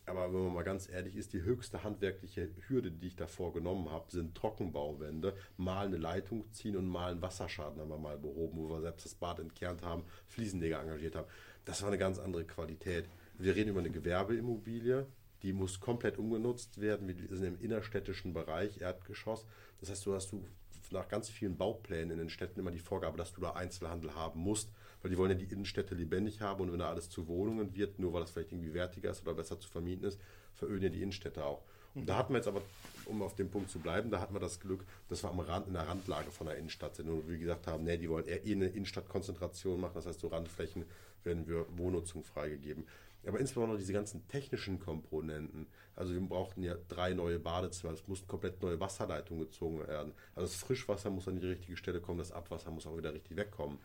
Aber 0.10 0.34
wenn 0.34 0.44
man 0.44 0.54
mal 0.56 0.64
ganz 0.64 0.90
ehrlich 0.90 1.16
ist, 1.16 1.34
die 1.34 1.44
höchste 1.44 1.84
handwerkliche 1.84 2.50
Hürde, 2.68 2.92
die 2.92 3.08
ich 3.08 3.16
davor 3.16 3.54
genommen 3.54 3.92
habe, 3.92 4.10
sind 4.10 4.34
Trockenbauwände. 4.36 5.36
Mal 5.58 5.86
eine 5.86 5.98
Leitung 5.98 6.52
ziehen 6.52 6.76
und 6.76 6.88
mal 6.88 7.12
einen 7.12 7.22
Wasserschaden 7.22 7.80
haben 7.80 7.90
wir 7.90 7.98
mal 8.00 8.18
behoben, 8.18 8.58
wo 8.58 8.70
wir 8.70 8.82
selbst 8.82 9.06
das 9.06 9.14
Bad 9.14 9.40
entkernt 9.40 9.84
haben, 9.84 10.04
Fliesenleger 10.28 10.82
engagiert 10.82 11.16
haben. 11.16 11.28
Das 11.66 11.84
war 11.84 11.90
eine 11.90 12.00
ganz 12.00 12.18
andere 12.18 12.44
Qualität. 12.46 13.06
Wir 13.38 13.56
reden 13.56 13.70
über 13.70 13.80
eine 13.80 13.92
Gewerbeimmobilie, 13.92 15.06
die 15.44 15.54
muss 15.54 15.80
komplett 15.80 16.18
umgenutzt 16.18 16.82
werden. 16.82 17.08
Wir 17.08 17.38
sind 17.38 17.48
im 17.48 17.60
innerstädtischen 17.60 18.34
Bereich, 18.34 18.82
Erdgeschoss. 18.82 19.46
Das 19.80 19.90
heißt, 19.90 20.06
du 20.06 20.14
hast 20.14 20.32
du 20.32 20.44
nach 20.92 21.08
ganz 21.08 21.30
vielen 21.30 21.58
Bauplänen 21.58 22.12
in 22.12 22.18
den 22.18 22.30
Städten 22.30 22.60
immer 22.60 22.72
die 22.72 22.80
Vorgabe, 22.80 23.18
dass 23.18 23.34
du 23.34 23.42
da 23.42 23.52
Einzelhandel 23.52 24.16
haben 24.16 24.40
musst, 24.40 24.72
weil 25.02 25.12
die 25.12 25.18
wollen 25.18 25.32
ja 25.32 25.38
die 25.38 25.52
Innenstädte 25.52 25.96
lebendig 25.96 26.42
haben 26.42 26.62
und 26.62 26.72
wenn 26.72 26.80
da 26.80 26.90
alles 26.90 27.10
zu 27.10 27.28
Wohnungen 27.28 27.76
wird, 27.76 28.00
nur 28.00 28.14
weil 28.14 28.22
das 28.22 28.32
vielleicht 28.32 28.52
irgendwie 28.52 28.74
wertiger 28.74 29.12
ist 29.12 29.22
oder 29.22 29.36
besser 29.36 29.60
zu 29.60 29.70
vermieten 29.70 30.06
ist, 30.06 30.20
veröden 30.56 30.84
ja 30.84 30.90
die 30.90 31.02
Innenstädte 31.02 31.46
auch. 31.46 31.64
Und 31.96 32.08
da 32.08 32.18
hatten 32.18 32.34
wir 32.34 32.38
jetzt 32.38 32.48
aber, 32.48 32.62
um 33.06 33.22
auf 33.22 33.36
dem 33.36 33.50
Punkt 33.50 33.70
zu 33.70 33.80
bleiben, 33.80 34.12
da 34.12 34.20
hatten 34.20 34.34
wir 34.34 34.40
das 34.40 34.60
Glück, 34.60 34.86
dass 35.08 35.24
wir 35.24 35.30
am 35.30 35.40
Rand, 35.40 35.68
in 35.68 35.74
der 35.74 35.88
Randlage 35.88 36.32
von 36.32 36.48
der 36.48 36.58
Innenstadt 36.58 36.96
sind 36.96 37.10
und 37.10 37.28
wir 37.28 37.38
gesagt 37.38 37.68
haben, 37.68 37.84
nee, 37.84 37.98
die 37.98 38.10
wollen 38.10 38.26
eher 38.26 38.46
eh 38.46 38.54
eine 38.54 38.68
Innenstadtkonzentration 38.68 39.80
machen, 39.80 39.94
das 39.96 40.06
heißt, 40.06 40.20
so 40.20 40.28
Randflächen 40.28 40.86
werden 41.24 41.48
wir 41.48 41.66
Wohnnutzung 41.78 42.24
freigegeben. 42.24 42.86
Aber 43.26 43.40
insbesondere 43.40 43.78
diese 43.78 43.94
ganzen 43.94 44.28
technischen 44.28 44.80
Komponenten. 44.80 45.68
Also 45.96 46.14
wir 46.14 46.22
brauchten 46.22 46.64
ja 46.64 46.76
drei 46.88 47.14
neue 47.14 47.40
Badezimmer, 47.40 47.94
es 47.94 48.08
mussten 48.08 48.28
komplett 48.28 48.62
neue 48.62 48.80
Wasserleitungen 48.80 49.44
gezogen 49.44 49.86
werden. 49.86 50.14
Also 50.36 50.48
das 50.48 50.56
Frischwasser 50.56 51.10
muss 51.10 51.28
an 51.28 51.36
die 51.36 51.46
richtige 51.46 51.76
Stelle 51.76 52.00
kommen, 52.00 52.20
das 52.20 52.32
Abwasser 52.32 52.72
muss 52.72 52.88
auch 52.88 52.98
wieder 52.98 53.14
richtig 53.14 53.36
wegkommen. 53.36 53.80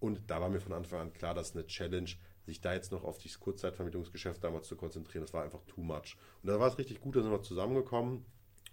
Und 0.00 0.20
da 0.26 0.40
war 0.40 0.48
mir 0.48 0.60
von 0.60 0.72
Anfang 0.72 1.00
an 1.00 1.12
klar, 1.12 1.34
dass 1.34 1.54
eine 1.54 1.66
Challenge, 1.66 2.10
sich 2.44 2.60
da 2.60 2.74
jetzt 2.74 2.90
noch 2.90 3.04
auf 3.04 3.18
dieses 3.18 3.38
Kurzzeitvermietungsgeschäft 3.38 4.42
damals 4.42 4.66
zu 4.66 4.74
konzentrieren, 4.74 5.24
das 5.24 5.32
war 5.32 5.44
einfach 5.44 5.62
too 5.64 5.80
much. 5.80 6.16
Und 6.42 6.48
da 6.48 6.58
war 6.58 6.68
es 6.68 6.78
richtig 6.78 7.00
gut, 7.00 7.14
da 7.14 7.22
sind 7.22 7.30
wir 7.30 7.42
zusammengekommen. 7.42 8.24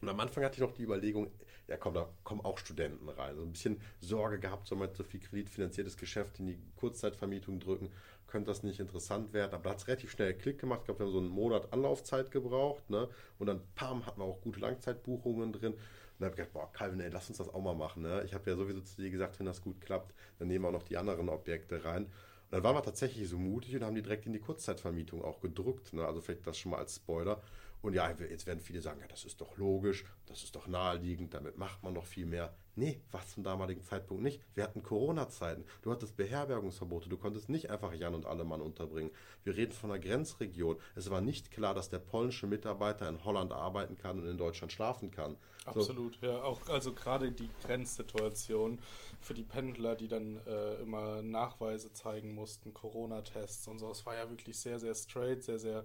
Und 0.01 0.09
am 0.09 0.19
Anfang 0.19 0.43
hatte 0.43 0.55
ich 0.55 0.61
noch 0.61 0.71
die 0.71 0.83
Überlegung, 0.83 1.29
ja 1.69 1.77
komm, 1.77 1.93
da 1.93 2.09
kommen 2.23 2.41
auch 2.41 2.57
Studenten 2.57 3.07
rein. 3.09 3.35
So 3.35 3.43
ein 3.43 3.51
bisschen 3.51 3.79
Sorge 4.01 4.39
gehabt, 4.39 4.67
soll 4.67 4.77
man 4.77 4.93
so 4.93 5.03
viel 5.03 5.19
kreditfinanziertes 5.19 5.97
Geschäft 5.97 6.39
in 6.39 6.47
die 6.47 6.59
Kurzzeitvermietung 6.75 7.59
drücken 7.59 7.91
könnte 8.29 8.51
das 8.51 8.63
nicht 8.63 8.79
interessant 8.79 9.33
werden. 9.33 9.53
Aber 9.53 9.63
da 9.63 9.71
hat 9.71 9.79
es 9.79 9.87
relativ 9.87 10.11
schnell 10.11 10.33
Klick 10.33 10.59
gemacht. 10.59 10.81
Ich 10.81 10.85
glaube, 10.85 10.99
wir 10.99 11.05
haben 11.07 11.13
so 11.13 11.19
einen 11.19 11.29
Monat 11.29 11.73
Anlaufzeit 11.73 12.31
gebraucht. 12.31 12.89
Ne? 12.89 13.09
Und 13.37 13.47
dann, 13.47 13.61
pam, 13.75 14.05
hatten 14.05 14.21
wir 14.21 14.25
auch 14.25 14.41
gute 14.41 14.59
Langzeitbuchungen 14.59 15.51
drin. 15.51 15.73
Und 15.73 15.79
dann 16.19 16.31
habe 16.31 16.41
ich 16.41 16.47
gedacht, 16.47 16.53
boah, 16.53 16.71
Calvin, 16.71 16.99
ey, 16.99 17.09
lass 17.09 17.29
uns 17.29 17.37
das 17.37 17.49
auch 17.49 17.61
mal 17.61 17.75
machen. 17.75 18.03
Ne? 18.03 18.23
Ich 18.25 18.33
habe 18.33 18.49
ja 18.49 18.55
sowieso 18.55 18.81
zu 18.81 19.01
dir 19.01 19.09
gesagt, 19.09 19.39
wenn 19.39 19.45
das 19.45 19.61
gut 19.61 19.81
klappt, 19.81 20.13
dann 20.37 20.47
nehmen 20.47 20.63
wir 20.63 20.69
auch 20.69 20.73
noch 20.73 20.83
die 20.83 20.97
anderen 20.97 21.29
Objekte 21.29 21.83
rein. 21.83 22.05
Und 22.05 22.11
dann 22.51 22.63
waren 22.63 22.75
wir 22.75 22.83
tatsächlich 22.83 23.27
so 23.27 23.37
mutig 23.37 23.75
und 23.75 23.83
haben 23.83 23.95
die 23.95 24.01
direkt 24.01 24.25
in 24.25 24.33
die 24.33 24.39
Kurzzeitvermietung 24.39 25.23
auch 25.23 25.39
gedrückt. 25.39 25.93
Ne? 25.93 26.05
Also 26.05 26.21
vielleicht 26.21 26.45
das 26.47 26.57
schon 26.57 26.71
mal 26.71 26.79
als 26.79 26.95
Spoiler. 26.95 27.41
Und 27.81 27.93
ja, 27.93 28.09
jetzt 28.11 28.45
werden 28.45 28.59
viele 28.59 28.81
sagen, 28.81 28.99
ja, 28.99 29.07
das 29.07 29.23
ist 29.23 29.39
doch 29.39 29.57
logisch, 29.57 30.03
das 30.25 30.43
ist 30.43 30.55
doch 30.55 30.67
naheliegend, 30.67 31.33
damit 31.33 31.57
macht 31.57 31.81
man 31.81 31.93
noch 31.93 32.05
viel 32.05 32.25
mehr. 32.25 32.53
Nee, 32.75 33.01
was 33.11 33.33
zum 33.33 33.43
damaligen 33.43 33.83
Zeitpunkt 33.83 34.23
nicht. 34.23 34.41
Wir 34.53 34.63
hatten 34.63 34.83
Corona-Zeiten. 34.83 35.65
Du 35.81 35.91
hattest 35.91 36.15
Beherbergungsverbote. 36.15 37.09
Du 37.09 37.17
konntest 37.17 37.49
nicht 37.49 37.69
einfach 37.69 37.93
Jan 37.93 38.15
und 38.15 38.25
alle 38.25 38.45
Mann 38.45 38.61
unterbringen. 38.61 39.11
Wir 39.43 39.57
reden 39.57 39.73
von 39.73 39.91
einer 39.91 39.99
Grenzregion. 39.99 40.77
Es 40.95 41.09
war 41.09 41.19
nicht 41.19 41.51
klar, 41.51 41.73
dass 41.73 41.89
der 41.89 41.99
polnische 41.99 42.47
Mitarbeiter 42.47 43.09
in 43.09 43.23
Holland 43.25 43.51
arbeiten 43.51 43.97
kann 43.97 44.19
und 44.19 44.27
in 44.27 44.37
Deutschland 44.37 44.71
schlafen 44.71 45.11
kann. 45.11 45.35
Absolut, 45.65 46.19
so. 46.21 46.27
ja. 46.27 46.41
Auch, 46.41 46.67
also 46.69 46.93
gerade 46.93 47.33
die 47.33 47.49
Grenzsituation 47.63 48.79
für 49.19 49.33
die 49.33 49.43
Pendler, 49.43 49.95
die 49.95 50.07
dann 50.07 50.39
äh, 50.47 50.75
immer 50.75 51.21
Nachweise 51.21 51.91
zeigen 51.91 52.33
mussten, 52.33 52.73
Corona-Tests 52.73 53.67
und 53.67 53.79
so. 53.79 53.91
Es 53.91 54.05
war 54.05 54.15
ja 54.15 54.29
wirklich 54.29 54.57
sehr, 54.57 54.79
sehr 54.79 54.95
straight, 54.95 55.43
sehr, 55.43 55.59
sehr 55.59 55.83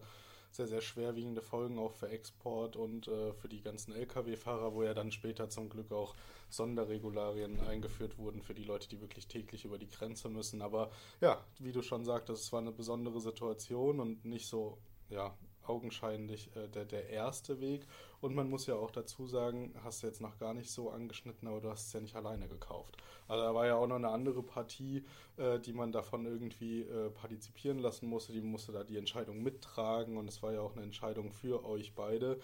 sehr, 0.55 0.67
sehr 0.67 0.81
schwerwiegende 0.81 1.43
Folgen 1.43 1.79
auch 1.79 1.93
für 1.93 2.09
Export 2.09 2.77
und 2.77 3.09
äh, 3.09 3.33
für 3.33 3.49
die 3.49 3.61
ganzen 3.61 3.93
Lkw-Fahrer, 3.93 4.75
wo 4.75 4.83
ja 4.83 4.95
dann 4.95 5.13
später 5.13 5.49
zum 5.49 5.69
Glück 5.69 5.91
auch 5.93 6.15
Sonderregularien 6.49 7.61
eingeführt 7.61 8.19
wurden 8.19 8.43
für 8.43 8.55
die 8.55 8.65
Leute, 8.65 8.89
die 8.89 9.01
wirklich 9.01 9.27
täglich 9.27 9.65
über 9.65 9.79
die 9.79 9.89
Grenze 9.89 10.29
müssen. 10.29 10.63
Aber 10.63 10.91
ja, 11.21 11.45
wie 11.59 11.73
du 11.73 11.83
schon 11.83 12.05
sagtest, 12.05 12.45
es 12.45 12.53
war 12.53 12.61
eine 12.61 12.73
besondere 12.73 13.21
Situation 13.21 14.01
und 14.01 14.25
nicht 14.25 14.47
so 14.47 14.79
ja, 15.11 15.37
augenscheinlich 15.69 16.55
äh, 16.57 16.69
der, 16.69 16.85
der 16.85 17.09
erste 17.11 17.61
Weg. 17.61 17.87
Und 18.21 18.35
man 18.35 18.49
muss 18.49 18.67
ja 18.67 18.75
auch 18.75 18.91
dazu 18.91 19.27
sagen, 19.27 19.75
hast 19.83 20.03
du 20.03 20.07
jetzt 20.07 20.21
noch 20.21 20.39
gar 20.39 20.55
nicht 20.55 20.71
so 20.71 20.91
angeschnitten, 20.91 21.49
aber 21.49 21.61
du 21.61 21.71
hast 21.71 21.89
es 21.89 21.93
ja 21.93 22.01
nicht 22.01 22.17
alleine 22.17 22.49
gekauft. 22.49 22.97
Also 23.29 23.43
da 23.43 23.55
war 23.55 23.67
ja 23.67 23.77
auch 23.77 23.87
noch 23.87 23.97
eine 23.97 24.09
andere 24.09 24.43
Partie, 24.43 25.05
äh, 25.37 25.59
die 25.59 25.73
man 25.73 25.93
davon 25.93 26.27
irgendwie 26.27 26.83
äh, 26.83 27.11
partizipieren 27.11 27.79
lassen 27.79 28.09
musste. 28.09 28.33
Die 28.33 28.41
musste 28.41 28.73
da 28.73 28.85
die 28.85 28.97
Entscheidung 28.97 29.43
mittragen 29.43 30.17
und 30.17 30.29
es 30.29 30.43
war 30.43 30.53
ja 30.53 30.61
auch 30.61 30.73
eine 30.73 30.83
Entscheidung 30.83 31.33
für 31.33 31.65
euch 31.65 31.95
beide. 31.95 32.39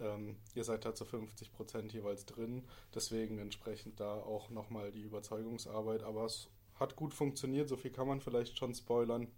Ähm, 0.00 0.36
ihr 0.54 0.64
seid 0.64 0.84
da 0.84 0.94
zu 0.94 1.04
50 1.04 1.52
Prozent 1.52 1.92
jeweils 1.92 2.26
drin, 2.26 2.64
deswegen 2.94 3.38
entsprechend 3.38 4.00
da 4.00 4.14
auch 4.14 4.50
nochmal 4.50 4.90
die 4.90 5.02
Überzeugungsarbeit. 5.02 6.02
Aber 6.02 6.24
es 6.24 6.48
hat 6.74 6.96
gut 6.96 7.14
funktioniert, 7.14 7.68
so 7.68 7.76
viel 7.76 7.90
kann 7.90 8.08
man 8.08 8.20
vielleicht 8.20 8.58
schon 8.58 8.74
spoilern. 8.74 9.28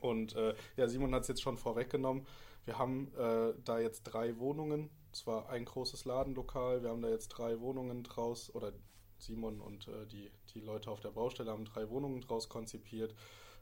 Und 0.00 0.36
äh, 0.36 0.54
ja, 0.76 0.88
Simon 0.88 1.14
hat 1.14 1.22
es 1.22 1.28
jetzt 1.28 1.42
schon 1.42 1.58
vorweggenommen. 1.58 2.26
Wir 2.68 2.78
haben 2.78 3.10
äh, 3.14 3.54
da 3.64 3.80
jetzt 3.80 4.02
drei 4.02 4.38
Wohnungen. 4.38 4.90
Es 5.10 5.26
war 5.26 5.48
ein 5.48 5.64
großes 5.64 6.04
Ladenlokal. 6.04 6.82
Wir 6.82 6.90
haben 6.90 7.00
da 7.00 7.08
jetzt 7.08 7.28
drei 7.28 7.60
Wohnungen 7.60 8.02
draus, 8.02 8.54
oder 8.54 8.74
Simon 9.16 9.62
und 9.62 9.88
äh, 9.88 10.06
die, 10.06 10.30
die 10.52 10.60
Leute 10.60 10.90
auf 10.90 11.00
der 11.00 11.12
Baustelle 11.12 11.50
haben 11.50 11.64
drei 11.64 11.88
Wohnungen 11.88 12.20
draus 12.20 12.50
konzipiert, 12.50 13.14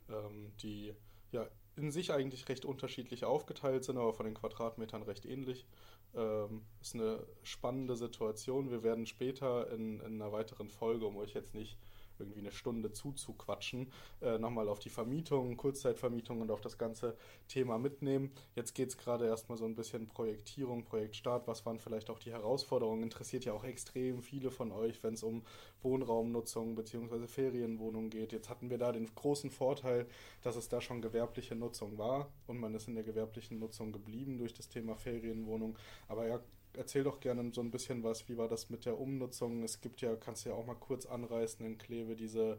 ähm, 0.08 0.50
die 0.60 0.92
ja 1.30 1.46
in 1.76 1.92
sich 1.92 2.12
eigentlich 2.12 2.48
recht 2.48 2.64
unterschiedlich 2.64 3.24
aufgeteilt 3.24 3.84
sind, 3.84 3.96
aber 3.96 4.12
von 4.12 4.26
den 4.26 4.34
Quadratmetern 4.34 5.04
recht 5.04 5.24
ähnlich. 5.24 5.68
Ähm, 6.12 6.64
ist 6.80 6.96
eine 6.96 7.24
spannende 7.44 7.94
Situation. 7.94 8.72
Wir 8.72 8.82
werden 8.82 9.06
später 9.06 9.70
in, 9.70 10.00
in 10.00 10.20
einer 10.20 10.32
weiteren 10.32 10.68
Folge, 10.68 11.06
um 11.06 11.16
euch 11.16 11.32
jetzt 11.32 11.54
nicht 11.54 11.78
irgendwie 12.20 12.40
eine 12.40 12.52
Stunde 12.52 12.92
zuzuquatschen, 12.92 13.92
äh, 14.20 14.38
nochmal 14.38 14.68
auf 14.68 14.78
die 14.78 14.90
Vermietung, 14.90 15.56
Kurzzeitvermietung 15.56 16.40
und 16.40 16.50
auf 16.50 16.60
das 16.60 16.78
ganze 16.78 17.16
Thema 17.48 17.78
mitnehmen. 17.78 18.32
Jetzt 18.54 18.74
geht 18.74 18.88
es 18.88 18.98
gerade 18.98 19.26
erstmal 19.26 19.58
so 19.58 19.64
ein 19.64 19.74
bisschen 19.74 20.08
Projektierung, 20.08 20.84
Projektstart. 20.84 21.46
Was 21.46 21.64
waren 21.66 21.78
vielleicht 21.78 22.10
auch 22.10 22.18
die 22.18 22.32
Herausforderungen? 22.32 23.02
Interessiert 23.02 23.44
ja 23.44 23.52
auch 23.52 23.64
extrem 23.64 24.22
viele 24.22 24.50
von 24.50 24.72
euch, 24.72 25.02
wenn 25.02 25.14
es 25.14 25.22
um 25.22 25.42
Wohnraumnutzung 25.82 26.74
bzw. 26.74 27.26
Ferienwohnungen 27.26 28.10
geht. 28.10 28.32
Jetzt 28.32 28.48
hatten 28.48 28.70
wir 28.70 28.78
da 28.78 28.92
den 28.92 29.12
großen 29.14 29.50
Vorteil, 29.50 30.06
dass 30.42 30.56
es 30.56 30.68
da 30.68 30.80
schon 30.80 31.02
gewerbliche 31.02 31.54
Nutzung 31.54 31.98
war 31.98 32.30
und 32.46 32.58
man 32.58 32.74
ist 32.74 32.88
in 32.88 32.94
der 32.94 33.04
gewerblichen 33.04 33.58
Nutzung 33.58 33.92
geblieben 33.92 34.38
durch 34.38 34.54
das 34.54 34.68
Thema 34.68 34.96
Ferienwohnung. 34.96 35.78
Aber 36.08 36.26
ja, 36.26 36.40
erzähl 36.76 37.04
doch 37.04 37.20
gerne 37.20 37.52
so 37.52 37.60
ein 37.60 37.70
bisschen 37.70 38.02
was. 38.02 38.28
Wie 38.28 38.36
war 38.36 38.48
das 38.48 38.70
mit 38.70 38.84
der 38.84 38.98
Umnutzung? 38.98 39.62
Es 39.62 39.80
gibt 39.80 40.00
ja, 40.00 40.16
kannst 40.16 40.44
du 40.44 40.50
ja 40.50 40.54
auch 40.54 40.66
mal 40.66 40.74
kurz 40.74 41.06
anreißen 41.06 41.64
in 41.64 41.78
Kleve, 41.78 42.16
diese 42.16 42.58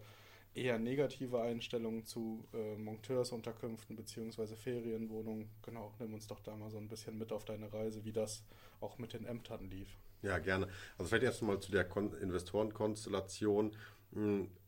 eher 0.53 0.79
negative 0.79 1.41
Einstellung 1.41 2.05
zu 2.05 2.43
äh, 2.53 2.75
Monteursunterkünften 2.75 3.95
bzw. 3.95 4.55
Ferienwohnungen. 4.55 5.49
Genau, 5.61 5.93
nimm 5.99 6.13
uns 6.13 6.27
doch 6.27 6.39
da 6.39 6.55
mal 6.55 6.71
so 6.71 6.77
ein 6.77 6.87
bisschen 6.87 7.17
mit 7.17 7.31
auf 7.31 7.45
deine 7.45 7.71
Reise, 7.71 8.03
wie 8.05 8.11
das 8.11 8.43
auch 8.81 8.97
mit 8.97 9.13
den 9.13 9.25
Ämtern 9.25 9.69
lief. 9.69 9.87
Ja, 10.23 10.39
gerne. 10.39 10.67
Also 10.97 11.09
vielleicht 11.09 11.23
erst 11.23 11.43
mal 11.43 11.59
zu 11.59 11.71
der 11.71 11.85
Kon 11.85 12.13
Investorenkonstellation. 12.13 13.75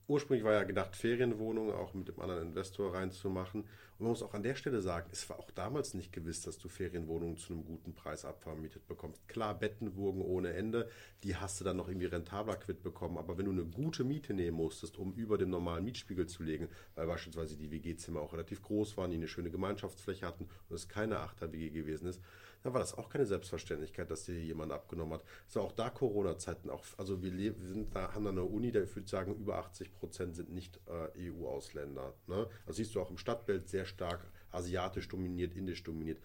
Ursprünglich 0.10 0.44
war 0.44 0.54
ja 0.54 0.64
gedacht, 0.64 0.96
Ferienwohnungen 0.96 1.72
auch 1.72 1.94
mit 1.94 2.08
dem 2.08 2.20
anderen 2.20 2.48
Investor 2.48 2.96
reinzumachen. 2.96 3.62
Und 3.62 4.00
man 4.00 4.10
muss 4.10 4.24
auch 4.24 4.34
an 4.34 4.42
der 4.42 4.56
Stelle 4.56 4.82
sagen, 4.82 5.08
es 5.12 5.30
war 5.30 5.38
auch 5.38 5.52
damals 5.52 5.94
nicht 5.94 6.12
gewiss, 6.12 6.42
dass 6.42 6.58
du 6.58 6.68
Ferienwohnungen 6.68 7.38
zu 7.38 7.54
einem 7.54 7.64
guten 7.64 7.94
Preis 7.94 8.26
abvermietet 8.26 8.88
bekommst. 8.88 9.28
Klar, 9.28 9.54
Bettenwurgen 9.60 10.24
ohne 10.24 10.54
Ende, 10.54 10.90
die 11.24 11.36
hast 11.36 11.60
du 11.60 11.64
dann 11.64 11.78
noch 11.78 11.88
irgendwie 11.88 12.08
rentabler 12.08 12.56
quitt 12.56 12.82
bekommen. 12.82 13.20
Aber 13.20 13.38
wenn 13.38 13.46
du 13.46 13.52
eine 13.52 13.66
gute 13.66 14.04
Miete 14.04 14.34
nehmen 14.34 14.58
musstest, 14.58 14.98
um 14.98 15.14
über 15.14 15.38
dem 15.38 15.52
normalen 15.52 15.86
Mietspiegel 15.86 16.26
zu 16.26 16.42
legen, 16.42 16.70
weil 16.96 17.06
beispielsweise 17.06 17.56
die 17.56 17.70
WG-Zimmer 17.70 18.20
auch 18.20 18.34
relativ 18.34 18.64
groß 18.64 18.98
waren, 18.98 19.12
die 19.12 19.18
eine 19.18 19.28
schöne 19.28 19.52
Gemeinschaftsfläche 19.52 20.26
hatten 20.26 20.50
und 20.70 20.76
es 20.76 20.90
keine 20.90 21.20
Achter-WG 21.20 21.70
gewesen 21.70 22.08
ist, 22.08 22.20
dann 22.64 22.74
war 22.74 22.80
das 22.80 22.98
auch 22.98 23.10
keine 23.10 23.26
Selbstverständlichkeit, 23.26 24.12
dass 24.12 24.26
dir 24.26 24.40
jemand 24.40 24.72
abgenommen 24.72 25.14
hat. 25.14 25.24
War 25.54 25.64
auch 25.64 25.72
da 25.72 25.90
Corona-Zeiten. 25.90 26.70
Auch, 26.70 26.84
also 26.98 27.22
wir, 27.24 27.34
wir 27.34 27.54
sind 27.68 27.96
da, 27.96 28.14
haben 28.14 28.26
da 28.26 28.32
eine 28.32 28.44
Uni, 28.44 28.72
da 28.72 28.82
ich 28.82 28.96
würde 28.96 29.08
sagen, 29.08 29.36
über 29.36 29.58
80 29.58 29.94
Prozent 29.94 30.36
sind 30.36 30.52
nicht 30.52 30.80
äh, 30.88 31.32
EU-Ausländer. 31.32 32.14
Ne? 32.28 32.48
Das 32.66 32.76
siehst 32.76 32.96
du 32.96 33.02
auch 33.02 33.10
im 33.10 33.18
Stadtbild 33.18 33.70
sehr 33.70 33.86
stark 33.86 34.26
asiatisch 34.52 35.08
dominiert, 35.08 35.56
indisch 35.56 35.84
dominiert. 35.84 36.20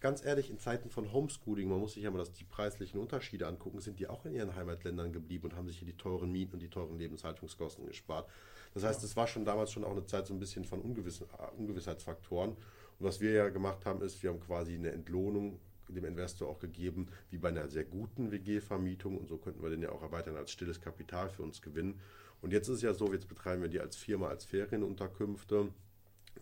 Ganz 0.00 0.24
ehrlich, 0.24 0.48
in 0.48 0.60
Zeiten 0.60 0.90
von 0.90 1.12
Homeschooling, 1.12 1.68
man 1.68 1.80
muss 1.80 1.94
sich 1.94 2.04
ja 2.04 2.10
mal 2.12 2.18
das, 2.18 2.32
die 2.32 2.44
preislichen 2.44 3.00
Unterschiede 3.00 3.48
angucken, 3.48 3.80
sind 3.80 3.98
die 3.98 4.06
auch 4.06 4.24
in 4.26 4.32
ihren 4.32 4.54
Heimatländern 4.54 5.12
geblieben 5.12 5.48
und 5.48 5.56
haben 5.56 5.66
sich 5.66 5.78
hier 5.78 5.88
die 5.88 5.96
teuren 5.96 6.30
Mieten 6.30 6.54
und 6.54 6.60
die 6.60 6.70
teuren 6.70 6.98
Lebenshaltungskosten 6.98 7.84
gespart. 7.84 8.30
Das 8.74 8.84
heißt, 8.84 9.02
es 9.02 9.16
war 9.16 9.26
schon 9.26 9.44
damals 9.44 9.72
schon 9.72 9.82
auch 9.82 9.90
eine 9.90 10.06
Zeit 10.06 10.28
so 10.28 10.34
ein 10.34 10.38
bisschen 10.38 10.64
von 10.64 10.80
Ungewiss, 10.80 11.24
Ungewissheitsfaktoren. 11.56 12.56
Und 12.98 13.06
was 13.06 13.20
wir 13.20 13.32
ja 13.32 13.48
gemacht 13.48 13.84
haben, 13.86 14.02
ist, 14.02 14.22
wir 14.22 14.30
haben 14.30 14.40
quasi 14.40 14.74
eine 14.74 14.92
Entlohnung 14.92 15.60
dem 15.94 16.04
Investor 16.04 16.48
auch 16.48 16.58
gegeben, 16.58 17.08
wie 17.30 17.38
bei 17.38 17.48
einer 17.48 17.68
sehr 17.68 17.84
guten 17.84 18.30
WG-Vermietung. 18.30 19.18
Und 19.18 19.28
so 19.28 19.38
könnten 19.38 19.62
wir 19.62 19.70
den 19.70 19.82
ja 19.82 19.90
auch 19.90 20.02
erweitern 20.02 20.36
als 20.36 20.50
stilles 20.50 20.80
Kapital 20.80 21.30
für 21.30 21.42
uns 21.42 21.62
gewinnen. 21.62 22.00
Und 22.40 22.52
jetzt 22.52 22.68
ist 22.68 22.76
es 22.76 22.82
ja 22.82 22.94
so, 22.94 23.12
jetzt 23.12 23.28
betreiben 23.28 23.62
wir 23.62 23.68
die 23.68 23.80
als 23.80 23.96
Firma, 23.96 24.28
als 24.28 24.44
Ferienunterkünfte. 24.44 25.68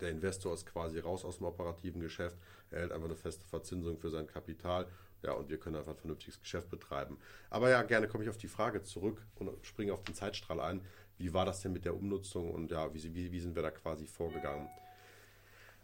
Der 0.01 0.11
Investor 0.11 0.53
ist 0.53 0.67
quasi 0.67 0.99
raus 0.99 1.25
aus 1.25 1.39
dem 1.39 1.47
operativen 1.47 2.01
Geschäft. 2.01 2.37
Er 2.71 2.81
hält 2.81 2.93
einfach 2.93 3.07
eine 3.07 3.17
feste 3.17 3.47
Verzinsung 3.47 3.99
für 3.99 4.11
sein 4.11 4.27
Kapital. 4.27 4.87
Ja, 5.23 5.33
und 5.33 5.49
wir 5.49 5.59
können 5.59 5.77
einfach 5.77 5.93
ein 5.93 5.99
vernünftiges 5.99 6.39
Geschäft 6.39 6.69
betreiben. 6.69 7.19
Aber 7.49 7.71
ja, 7.71 7.83
gerne 7.83 8.07
komme 8.07 8.25
ich 8.25 8.31
auf 8.31 8.37
die 8.37 8.49
Frage 8.49 8.83
zurück 8.83 9.23
und 9.37 9.51
springe 9.63 9.95
auf 9.95 10.03
den 10.03 10.15
Zeitstrahl 10.15 10.61
ein. 10.61 10.83
Wie 11.17 11.33
war 11.33 11.47
das 11.47 11.63
denn 11.63 11.73
mit 11.73 11.87
der 11.87 11.97
Umnutzung 11.97 12.51
und 12.51 12.71
ja, 12.71 12.93
wie, 12.93 13.15
wie, 13.15 13.33
wie 13.33 13.41
sind 13.41 13.55
wir 13.57 13.63
da 13.63 13.71
quasi 13.71 14.07
vorgegangen? 14.07 14.69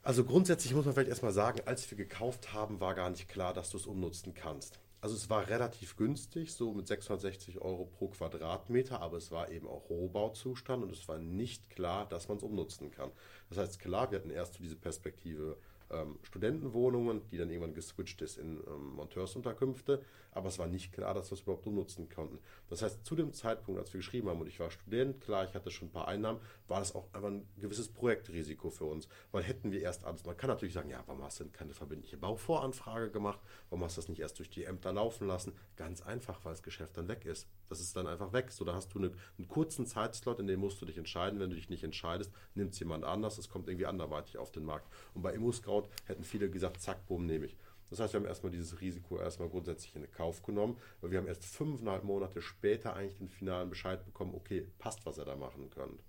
Also 0.04 0.24
grundsätzlich 0.24 0.74
muss 0.74 0.84
man 0.84 0.94
vielleicht 0.94 1.10
erstmal 1.10 1.32
sagen, 1.32 1.60
als 1.64 1.88
wir 1.88 1.96
gekauft 1.96 2.52
haben, 2.52 2.80
war 2.80 2.94
gar 2.94 3.08
nicht 3.10 3.28
klar, 3.28 3.54
dass 3.54 3.70
du 3.70 3.76
es 3.76 3.86
umnutzen 3.86 4.34
kannst. 4.34 4.80
Also 5.00 5.14
es 5.14 5.30
war 5.30 5.46
relativ 5.46 5.96
günstig, 5.96 6.52
so 6.52 6.72
mit 6.72 6.88
660 6.88 7.60
Euro 7.60 7.84
pro 7.86 8.08
Quadratmeter, 8.08 9.00
aber 9.00 9.16
es 9.16 9.30
war 9.30 9.50
eben 9.50 9.68
auch 9.68 9.88
Rohbauzustand 9.90 10.82
und 10.82 10.90
es 10.90 11.06
war 11.06 11.18
nicht 11.18 11.70
klar, 11.70 12.08
dass 12.08 12.26
man 12.26 12.38
es 12.38 12.42
umnutzen 12.42 12.90
kann. 12.90 13.12
Das 13.48 13.58
heißt, 13.58 13.78
klar, 13.78 14.10
wir 14.10 14.18
hatten 14.18 14.30
erst 14.30 14.54
so 14.54 14.62
diese 14.62 14.76
Perspektive 14.76 15.56
ähm, 15.92 16.18
Studentenwohnungen, 16.22 17.22
die 17.30 17.38
dann 17.38 17.50
irgendwann 17.50 17.74
geswitcht 17.74 18.20
ist 18.22 18.38
in 18.38 18.62
ähm, 18.66 18.94
Monteursunterkünfte, 18.94 20.02
aber 20.32 20.48
es 20.48 20.58
war 20.58 20.66
nicht 20.66 20.92
klar, 20.92 21.14
dass 21.14 21.30
wir 21.30 21.34
es 21.34 21.42
überhaupt 21.42 21.66
umnutzen 21.66 22.08
konnten. 22.08 22.38
Das 22.68 22.82
heißt, 22.82 23.04
zu 23.04 23.14
dem 23.14 23.32
Zeitpunkt, 23.32 23.80
als 23.80 23.92
wir 23.92 23.98
geschrieben 23.98 24.28
haben 24.28 24.40
und 24.40 24.46
ich 24.46 24.58
war 24.60 24.70
Student, 24.70 25.20
klar, 25.20 25.44
ich 25.44 25.54
hatte 25.54 25.70
schon 25.70 25.88
ein 25.88 25.92
paar 25.92 26.08
Einnahmen, 26.08 26.40
war 26.68 26.80
das 26.80 26.94
auch 26.94 27.12
einfach 27.12 27.28
ein 27.28 27.46
gewisses 27.58 27.88
Projektrisiko 27.88 28.70
für 28.70 28.84
uns, 28.84 29.08
weil 29.30 29.42
hätten 29.42 29.70
wir 29.70 29.80
erst 29.80 30.04
alles, 30.04 30.24
man 30.24 30.36
kann 30.36 30.48
natürlich 30.48 30.74
sagen, 30.74 30.88
ja, 30.88 31.02
warum 31.06 31.22
hast 31.22 31.40
du 31.40 31.44
denn 31.44 31.52
keine 31.52 31.74
verbindliche 31.74 32.16
Bauvoranfrage 32.16 33.10
gemacht, 33.10 33.40
warum 33.70 33.84
hast 33.84 33.96
du 33.96 34.00
das 34.00 34.08
nicht 34.08 34.20
erst 34.20 34.38
durch 34.38 34.50
die 34.50 34.64
Ämter 34.64 34.92
laufen 34.92 35.26
lassen? 35.26 35.52
Ganz 35.76 36.02
einfach, 36.02 36.44
weil 36.44 36.52
das 36.52 36.62
Geschäft 36.62 36.96
dann 36.96 37.08
weg 37.08 37.24
ist. 37.24 37.46
Das 37.72 37.80
ist 37.80 37.96
dann 37.96 38.06
einfach 38.06 38.34
weg. 38.34 38.50
So, 38.50 38.66
da 38.66 38.74
hast 38.74 38.92
du 38.92 38.98
eine, 38.98 39.12
einen 39.38 39.48
kurzen 39.48 39.86
Zeitslot, 39.86 40.38
in 40.40 40.46
dem 40.46 40.60
musst 40.60 40.80
du 40.82 40.84
dich 40.84 40.98
entscheiden. 40.98 41.40
Wenn 41.40 41.48
du 41.48 41.56
dich 41.56 41.70
nicht 41.70 41.82
entscheidest, 41.82 42.30
nimmt 42.54 42.74
es 42.74 42.78
jemand 42.78 43.04
anders, 43.04 43.38
es 43.38 43.48
kommt 43.48 43.66
irgendwie 43.66 43.86
anderweitig 43.86 44.36
auf 44.36 44.52
den 44.52 44.64
Markt. 44.64 44.92
Und 45.14 45.22
bei 45.22 45.32
ImmoScout 45.32 45.81
hätten 46.06 46.24
viele 46.24 46.50
gesagt, 46.50 46.80
zack, 46.80 47.06
boom, 47.06 47.26
nehme 47.26 47.46
ich. 47.46 47.56
Das 47.90 48.00
heißt, 48.00 48.14
wir 48.14 48.20
haben 48.20 48.26
erstmal 48.26 48.52
dieses 48.52 48.80
Risiko 48.80 49.18
erstmal 49.18 49.50
grundsätzlich 49.50 49.94
in 49.94 50.10
Kauf 50.10 50.42
genommen, 50.42 50.78
weil 51.00 51.10
wir 51.10 51.18
haben 51.18 51.26
erst 51.26 51.44
fünfeinhalb 51.44 52.04
Monate 52.04 52.40
später 52.40 52.96
eigentlich 52.96 53.18
den 53.18 53.28
finalen 53.28 53.68
Bescheid 53.68 54.02
bekommen, 54.04 54.34
okay, 54.34 54.66
passt, 54.78 55.04
was 55.04 55.18
ihr 55.18 55.26
da 55.26 55.36
machen 55.36 55.68
könnt. 55.68 56.02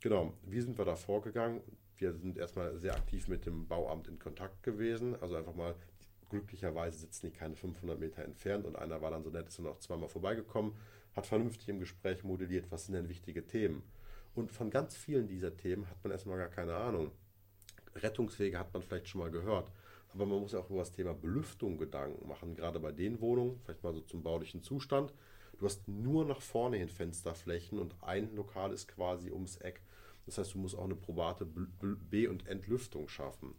Genau, 0.00 0.32
wie 0.42 0.60
sind 0.60 0.76
wir 0.76 0.84
da 0.84 0.96
vorgegangen? 0.96 1.60
Wir 1.96 2.14
sind 2.14 2.36
erstmal 2.36 2.76
sehr 2.78 2.94
aktiv 2.94 3.28
mit 3.28 3.46
dem 3.46 3.68
Bauamt 3.68 4.08
in 4.08 4.18
Kontakt 4.18 4.62
gewesen, 4.64 5.14
also 5.20 5.36
einfach 5.36 5.54
mal 5.54 5.76
glücklicherweise 6.28 6.98
sitzen 6.98 7.26
die 7.26 7.32
keine 7.32 7.54
500 7.54 7.98
Meter 7.98 8.24
entfernt 8.24 8.66
und 8.66 8.76
einer 8.76 9.00
war 9.00 9.10
dann 9.10 9.22
so 9.22 9.30
nett, 9.30 9.48
ist 9.48 9.58
dann 9.58 9.66
auch 9.66 9.78
zweimal 9.78 10.08
vorbeigekommen, 10.08 10.74
hat 11.14 11.26
vernünftig 11.26 11.68
im 11.68 11.80
Gespräch 11.80 12.24
modelliert, 12.24 12.70
was 12.70 12.86
sind 12.86 12.94
denn 12.94 13.08
wichtige 13.08 13.46
Themen. 13.46 13.82
Und 14.34 14.52
von 14.52 14.70
ganz 14.70 14.96
vielen 14.96 15.26
dieser 15.26 15.56
Themen 15.56 15.88
hat 15.88 16.02
man 16.02 16.12
erstmal 16.12 16.38
gar 16.38 16.48
keine 16.48 16.74
Ahnung. 16.74 17.10
Rettungswege 18.02 18.58
hat 18.58 18.72
man 18.72 18.82
vielleicht 18.82 19.08
schon 19.08 19.20
mal 19.20 19.30
gehört. 19.30 19.70
Aber 20.14 20.26
man 20.26 20.40
muss 20.40 20.54
auch 20.54 20.70
über 20.70 20.80
das 20.80 20.92
Thema 20.92 21.14
Belüftung 21.14 21.78
Gedanken 21.78 22.26
machen, 22.26 22.54
gerade 22.54 22.80
bei 22.80 22.92
den 22.92 23.20
Wohnungen, 23.20 23.60
vielleicht 23.64 23.82
mal 23.82 23.94
so 23.94 24.00
zum 24.00 24.22
baulichen 24.22 24.62
Zustand. 24.62 25.12
Du 25.58 25.66
hast 25.66 25.86
nur 25.88 26.24
nach 26.24 26.40
vorne 26.40 26.76
hin 26.76 26.88
Fensterflächen 26.88 27.78
und 27.78 27.94
ein 28.00 28.34
Lokal 28.34 28.72
ist 28.72 28.88
quasi 28.88 29.30
ums 29.30 29.56
Eck. 29.56 29.82
Das 30.24 30.38
heißt, 30.38 30.54
du 30.54 30.58
musst 30.58 30.76
auch 30.76 30.84
eine 30.84 30.94
probate 30.94 31.46
B- 31.46 32.28
und 32.28 32.46
Entlüftung 32.46 33.08
schaffen. 33.08 33.54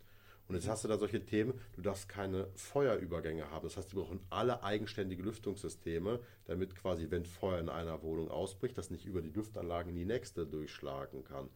Und 0.48 0.56
jetzt 0.56 0.68
hast 0.68 0.84
du 0.84 0.88
da 0.88 0.98
solche 0.98 1.24
Themen, 1.24 1.54
du 1.76 1.82
darfst 1.82 2.10
keine 2.10 2.48
Feuerübergänge 2.56 3.52
haben. 3.52 3.68
Das 3.68 3.78
heißt, 3.78 3.92
die 3.92 3.96
brauchen 3.96 4.20
alle 4.32 4.64
eigenständige 4.64 5.22
Lüftungssysteme, 5.22 6.20
damit 6.46 6.76
quasi, 6.76 7.12
wenn 7.12 7.24
Feuer 7.24 7.60
in 7.60 7.70
einer 7.70 8.02
Wohnung 8.02 8.32
ausbricht, 8.32 8.76
das 8.76 8.90
nicht 8.90 9.06
über 9.06 9.22
die 9.22 9.30
Lüftanlage 9.30 9.90
in 9.90 9.96
die 9.96 10.06
nächste 10.06 10.48
durchschlagen 10.48 11.24
kann. 11.24 11.50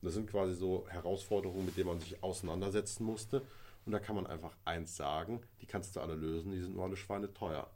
Und 0.00 0.06
das 0.06 0.14
sind 0.14 0.30
quasi 0.30 0.54
so 0.54 0.86
Herausforderungen, 0.88 1.66
mit 1.66 1.76
denen 1.76 1.88
man 1.88 2.00
sich 2.00 2.22
auseinandersetzen 2.22 3.04
musste. 3.04 3.42
Und 3.84 3.92
da 3.92 3.98
kann 3.98 4.16
man 4.16 4.26
einfach 4.26 4.56
eins 4.64 4.96
sagen, 4.96 5.40
die 5.60 5.66
kannst 5.66 5.96
du 5.96 6.00
alle 6.00 6.14
lösen, 6.14 6.52
die 6.52 6.60
sind 6.60 6.74
nur 6.74 6.84
alle 6.84 6.96
Schweine 6.96 7.32
teuer. 7.32 7.70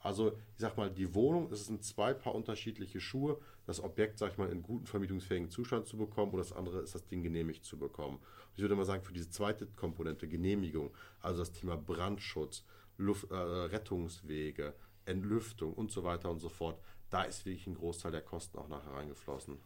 Also, 0.00 0.28
ich 0.28 0.58
sag 0.58 0.76
mal, 0.76 0.88
die 0.88 1.14
Wohnung, 1.14 1.50
es 1.50 1.66
sind 1.66 1.82
zwei 1.82 2.14
Paar 2.14 2.34
unterschiedliche 2.34 3.00
Schuhe. 3.00 3.40
Das 3.66 3.82
Objekt, 3.82 4.18
sag 4.18 4.30
ich 4.30 4.38
mal, 4.38 4.48
in 4.50 4.62
guten 4.62 4.86
vermietungsfähigen 4.86 5.50
Zustand 5.50 5.88
zu 5.88 5.96
bekommen 5.96 6.30
und 6.30 6.38
das 6.38 6.52
andere 6.52 6.80
ist 6.80 6.94
das 6.94 7.06
Ding 7.06 7.24
genehmigt 7.24 7.64
zu 7.64 7.76
bekommen. 7.76 8.18
Und 8.18 8.52
ich 8.54 8.62
würde 8.62 8.76
mal 8.76 8.84
sagen, 8.84 9.02
für 9.02 9.12
diese 9.12 9.30
zweite 9.30 9.66
Komponente, 9.66 10.28
Genehmigung, 10.28 10.94
also 11.20 11.40
das 11.40 11.50
Thema 11.50 11.76
Brandschutz, 11.76 12.64
Luft, 12.98 13.30
äh, 13.32 13.34
Rettungswege, 13.34 14.74
Entlüftung 15.06 15.72
und 15.72 15.90
so 15.90 16.04
weiter 16.04 16.30
und 16.30 16.38
so 16.38 16.48
fort, 16.48 16.80
da 17.10 17.24
ist 17.24 17.44
wirklich 17.44 17.66
ein 17.66 17.74
Großteil 17.74 18.12
der 18.12 18.22
Kosten 18.22 18.58
auch 18.58 18.68
nachher 18.68 18.92
reingeflossen. 18.92 19.58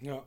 Ja. 0.00 0.24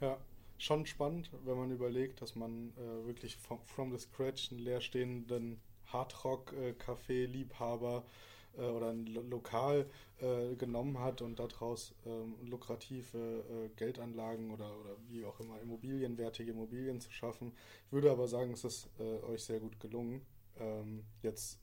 Ja 0.00 0.18
schon 0.58 0.84
spannend, 0.86 1.30
wenn 1.44 1.56
man 1.56 1.70
überlegt, 1.70 2.20
dass 2.20 2.34
man 2.34 2.72
äh, 2.76 3.06
wirklich 3.06 3.36
from, 3.36 3.60
from 3.64 3.92
the 3.92 3.98
scratch 3.98 4.50
einen 4.50 4.58
leerstehenden 4.60 5.60
Hardrock-Café-Liebhaber 5.86 8.04
äh, 8.58 8.62
oder 8.62 8.90
ein 8.90 9.06
Lo 9.06 9.22
Lokal 9.22 9.88
äh, 10.20 10.56
genommen 10.56 10.98
hat 10.98 11.22
und 11.22 11.38
daraus 11.38 11.94
ähm, 12.04 12.34
lukrative 12.42 13.18
äh, 13.18 13.68
Geldanlagen 13.76 14.50
oder, 14.50 14.76
oder 14.80 14.96
wie 15.08 15.24
auch 15.24 15.38
immer 15.40 15.58
immobilienwertige 15.60 16.50
Immobilien 16.50 17.00
zu 17.00 17.10
schaffen. 17.12 17.52
Ich 17.86 17.92
würde 17.92 18.10
aber 18.10 18.28
sagen, 18.28 18.52
es 18.52 18.64
ist 18.64 18.90
äh, 18.98 19.22
euch 19.24 19.44
sehr 19.44 19.60
gut 19.60 19.80
gelungen. 19.80 20.20
Ähm, 20.58 21.04
jetzt 21.22 21.58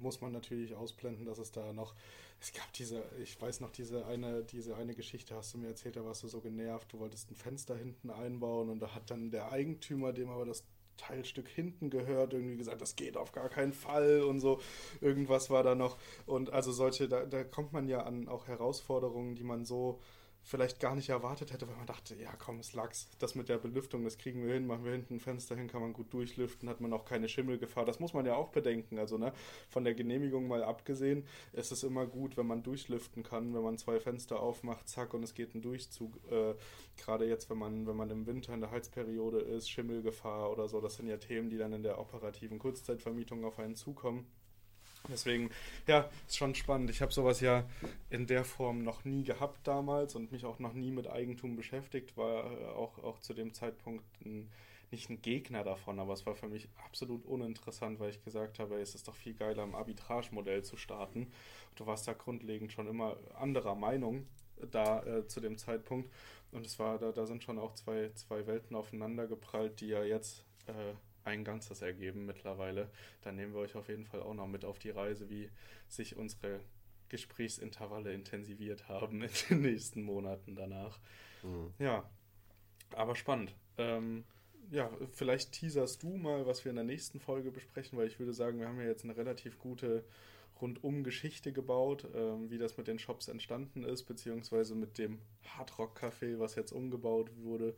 muss 0.00 0.20
man 0.20 0.32
natürlich 0.32 0.74
ausblenden, 0.74 1.24
dass 1.24 1.38
es 1.38 1.52
da 1.52 1.72
noch 1.72 1.94
es 2.40 2.52
gab 2.52 2.72
diese, 2.74 3.02
ich 3.22 3.40
weiß 3.40 3.60
noch, 3.60 3.70
diese 3.70 4.06
eine, 4.06 4.44
diese 4.44 4.76
eine 4.76 4.94
Geschichte 4.94 5.34
hast 5.34 5.54
du 5.54 5.58
mir 5.58 5.68
erzählt, 5.68 5.96
da 5.96 6.04
warst 6.04 6.22
du 6.22 6.28
so 6.28 6.40
genervt, 6.40 6.92
du 6.92 6.98
wolltest 6.98 7.30
ein 7.30 7.34
Fenster 7.34 7.76
hinten 7.76 8.10
einbauen 8.10 8.68
und 8.68 8.80
da 8.80 8.94
hat 8.94 9.10
dann 9.10 9.30
der 9.30 9.52
Eigentümer, 9.52 10.12
dem 10.12 10.28
aber 10.28 10.44
das 10.44 10.64
Teilstück 10.96 11.48
hinten 11.48 11.90
gehört, 11.90 12.32
irgendwie 12.32 12.56
gesagt, 12.56 12.80
das 12.80 12.96
geht 12.96 13.16
auf 13.16 13.32
gar 13.32 13.48
keinen 13.48 13.72
Fall 13.72 14.22
und 14.22 14.40
so. 14.40 14.60
Irgendwas 15.00 15.50
war 15.50 15.62
da 15.62 15.74
noch. 15.74 15.98
Und 16.24 16.52
also 16.52 16.72
solche, 16.72 17.08
da, 17.08 17.26
da 17.26 17.44
kommt 17.44 17.72
man 17.72 17.88
ja 17.88 18.02
an 18.04 18.28
auch 18.28 18.48
Herausforderungen, 18.48 19.34
die 19.34 19.44
man 19.44 19.64
so 19.66 20.00
vielleicht 20.46 20.78
gar 20.78 20.94
nicht 20.94 21.08
erwartet 21.08 21.52
hätte, 21.52 21.66
weil 21.66 21.76
man 21.76 21.86
dachte, 21.86 22.14
ja 22.14 22.32
komm, 22.38 22.60
es 22.60 22.72
lag's. 22.72 23.08
Das 23.18 23.34
mit 23.34 23.48
der 23.48 23.58
Belüftung, 23.58 24.04
das 24.04 24.16
kriegen 24.16 24.46
wir 24.46 24.54
hin, 24.54 24.66
machen 24.68 24.84
wir 24.84 24.92
hinten 24.92 25.14
ein 25.14 25.20
Fenster 25.20 25.56
hin, 25.56 25.66
kann 25.66 25.80
man 25.80 25.92
gut 25.92 26.12
durchlüften, 26.14 26.68
hat 26.68 26.80
man 26.80 26.92
auch 26.92 27.04
keine 27.04 27.28
Schimmelgefahr. 27.28 27.84
Das 27.84 27.98
muss 27.98 28.14
man 28.14 28.24
ja 28.24 28.36
auch 28.36 28.50
bedenken. 28.50 28.98
Also 28.98 29.18
ne, 29.18 29.32
von 29.68 29.82
der 29.82 29.94
Genehmigung 29.94 30.46
mal 30.46 30.62
abgesehen, 30.62 31.26
ist 31.52 31.72
es 31.72 31.82
immer 31.82 32.06
gut, 32.06 32.36
wenn 32.36 32.46
man 32.46 32.62
durchlüften 32.62 33.24
kann, 33.24 33.54
wenn 33.54 33.62
man 33.62 33.76
zwei 33.76 33.98
Fenster 33.98 34.38
aufmacht, 34.40 34.88
zack, 34.88 35.14
und 35.14 35.24
es 35.24 35.34
geht 35.34 35.54
ein 35.56 35.62
Durchzug. 35.62 36.16
Äh, 36.30 36.54
Gerade 36.96 37.28
jetzt, 37.28 37.50
wenn 37.50 37.58
man, 37.58 37.86
wenn 37.86 37.96
man 37.96 38.10
im 38.10 38.26
Winter 38.26 38.54
in 38.54 38.60
der 38.60 38.70
Heizperiode 38.70 39.40
ist, 39.40 39.68
Schimmelgefahr 39.68 40.50
oder 40.52 40.68
so, 40.68 40.80
das 40.80 40.94
sind 40.94 41.08
ja 41.08 41.16
Themen, 41.16 41.50
die 41.50 41.58
dann 41.58 41.72
in 41.72 41.82
der 41.82 41.98
operativen 41.98 42.60
Kurzzeitvermietung 42.60 43.44
auf 43.44 43.58
einen 43.58 43.74
zukommen. 43.74 44.26
Deswegen, 45.08 45.50
ja, 45.86 46.10
ist 46.26 46.36
schon 46.36 46.54
spannend. 46.54 46.90
Ich 46.90 47.00
habe 47.00 47.12
sowas 47.12 47.40
ja 47.40 47.64
in 48.10 48.26
der 48.26 48.44
Form 48.44 48.82
noch 48.82 49.04
nie 49.04 49.24
gehabt 49.24 49.66
damals 49.66 50.14
und 50.14 50.32
mich 50.32 50.44
auch 50.44 50.58
noch 50.58 50.72
nie 50.72 50.90
mit 50.90 51.08
Eigentum 51.08 51.56
beschäftigt, 51.56 52.16
war 52.16 52.50
äh, 52.50 52.64
auch, 52.66 52.98
auch 52.98 53.20
zu 53.20 53.34
dem 53.34 53.54
Zeitpunkt 53.54 54.04
ein, 54.24 54.50
nicht 54.90 55.10
ein 55.10 55.20
Gegner 55.22 55.64
davon, 55.64 55.98
aber 55.98 56.12
es 56.12 56.26
war 56.26 56.34
für 56.34 56.48
mich 56.48 56.68
absolut 56.84 57.24
uninteressant, 57.24 57.98
weil 57.98 58.10
ich 58.10 58.24
gesagt 58.24 58.58
habe, 58.58 58.80
es 58.80 58.94
ist 58.94 59.08
doch 59.08 59.16
viel 59.16 59.34
geiler, 59.34 59.64
im 59.64 59.74
Arbitrage-Modell 59.74 60.62
zu 60.62 60.76
starten. 60.76 61.32
Du 61.74 61.86
warst 61.86 62.06
da 62.06 62.12
grundlegend 62.12 62.72
schon 62.72 62.86
immer 62.86 63.16
anderer 63.34 63.74
Meinung 63.74 64.26
da 64.70 65.02
äh, 65.04 65.26
zu 65.26 65.40
dem 65.40 65.58
Zeitpunkt. 65.58 66.10
Und 66.52 66.66
es 66.66 66.78
war, 66.78 66.98
da, 66.98 67.12
da 67.12 67.26
sind 67.26 67.42
schon 67.42 67.58
auch 67.58 67.74
zwei, 67.74 68.10
zwei 68.14 68.46
Welten 68.46 68.76
aufeinander 68.76 69.26
geprallt, 69.26 69.80
die 69.80 69.88
ja 69.88 70.02
jetzt 70.02 70.44
äh, 70.66 70.94
ein 71.26 71.44
Ganzes 71.44 71.82
ergeben 71.82 72.26
mittlerweile. 72.26 72.90
Dann 73.22 73.36
nehmen 73.36 73.52
wir 73.52 73.60
euch 73.60 73.74
auf 73.74 73.88
jeden 73.88 74.06
Fall 74.06 74.22
auch 74.22 74.34
noch 74.34 74.46
mit 74.46 74.64
auf 74.64 74.78
die 74.78 74.90
Reise, 74.90 75.28
wie 75.28 75.50
sich 75.88 76.16
unsere 76.16 76.60
Gesprächsintervalle 77.08 78.12
intensiviert 78.12 78.88
haben 78.88 79.22
in 79.22 79.30
den 79.50 79.62
nächsten 79.62 80.02
Monaten 80.02 80.54
danach. 80.56 80.98
Mhm. 81.42 81.72
Ja, 81.78 82.08
aber 82.94 83.16
spannend. 83.16 83.54
Ähm, 83.78 84.24
ja, 84.70 84.90
vielleicht 85.12 85.52
teaserst 85.52 86.02
du 86.02 86.16
mal, 86.16 86.46
was 86.46 86.64
wir 86.64 86.70
in 86.70 86.76
der 86.76 86.84
nächsten 86.84 87.20
Folge 87.20 87.50
besprechen, 87.50 87.98
weil 87.98 88.08
ich 88.08 88.18
würde 88.18 88.32
sagen, 88.32 88.58
wir 88.58 88.68
haben 88.68 88.80
ja 88.80 88.86
jetzt 88.86 89.04
eine 89.04 89.16
relativ 89.16 89.58
gute 89.58 90.04
rundum 90.60 91.04
Geschichte 91.04 91.52
gebaut, 91.52 92.08
ähm, 92.14 92.50
wie 92.50 92.58
das 92.58 92.76
mit 92.76 92.88
den 92.88 92.98
Shops 92.98 93.28
entstanden 93.28 93.84
ist, 93.84 94.04
beziehungsweise 94.04 94.74
mit 94.74 94.98
dem 94.98 95.20
Hardrock 95.44 95.98
Café, 95.98 96.38
was 96.38 96.54
jetzt 96.54 96.72
umgebaut 96.72 97.30
wurde. 97.36 97.74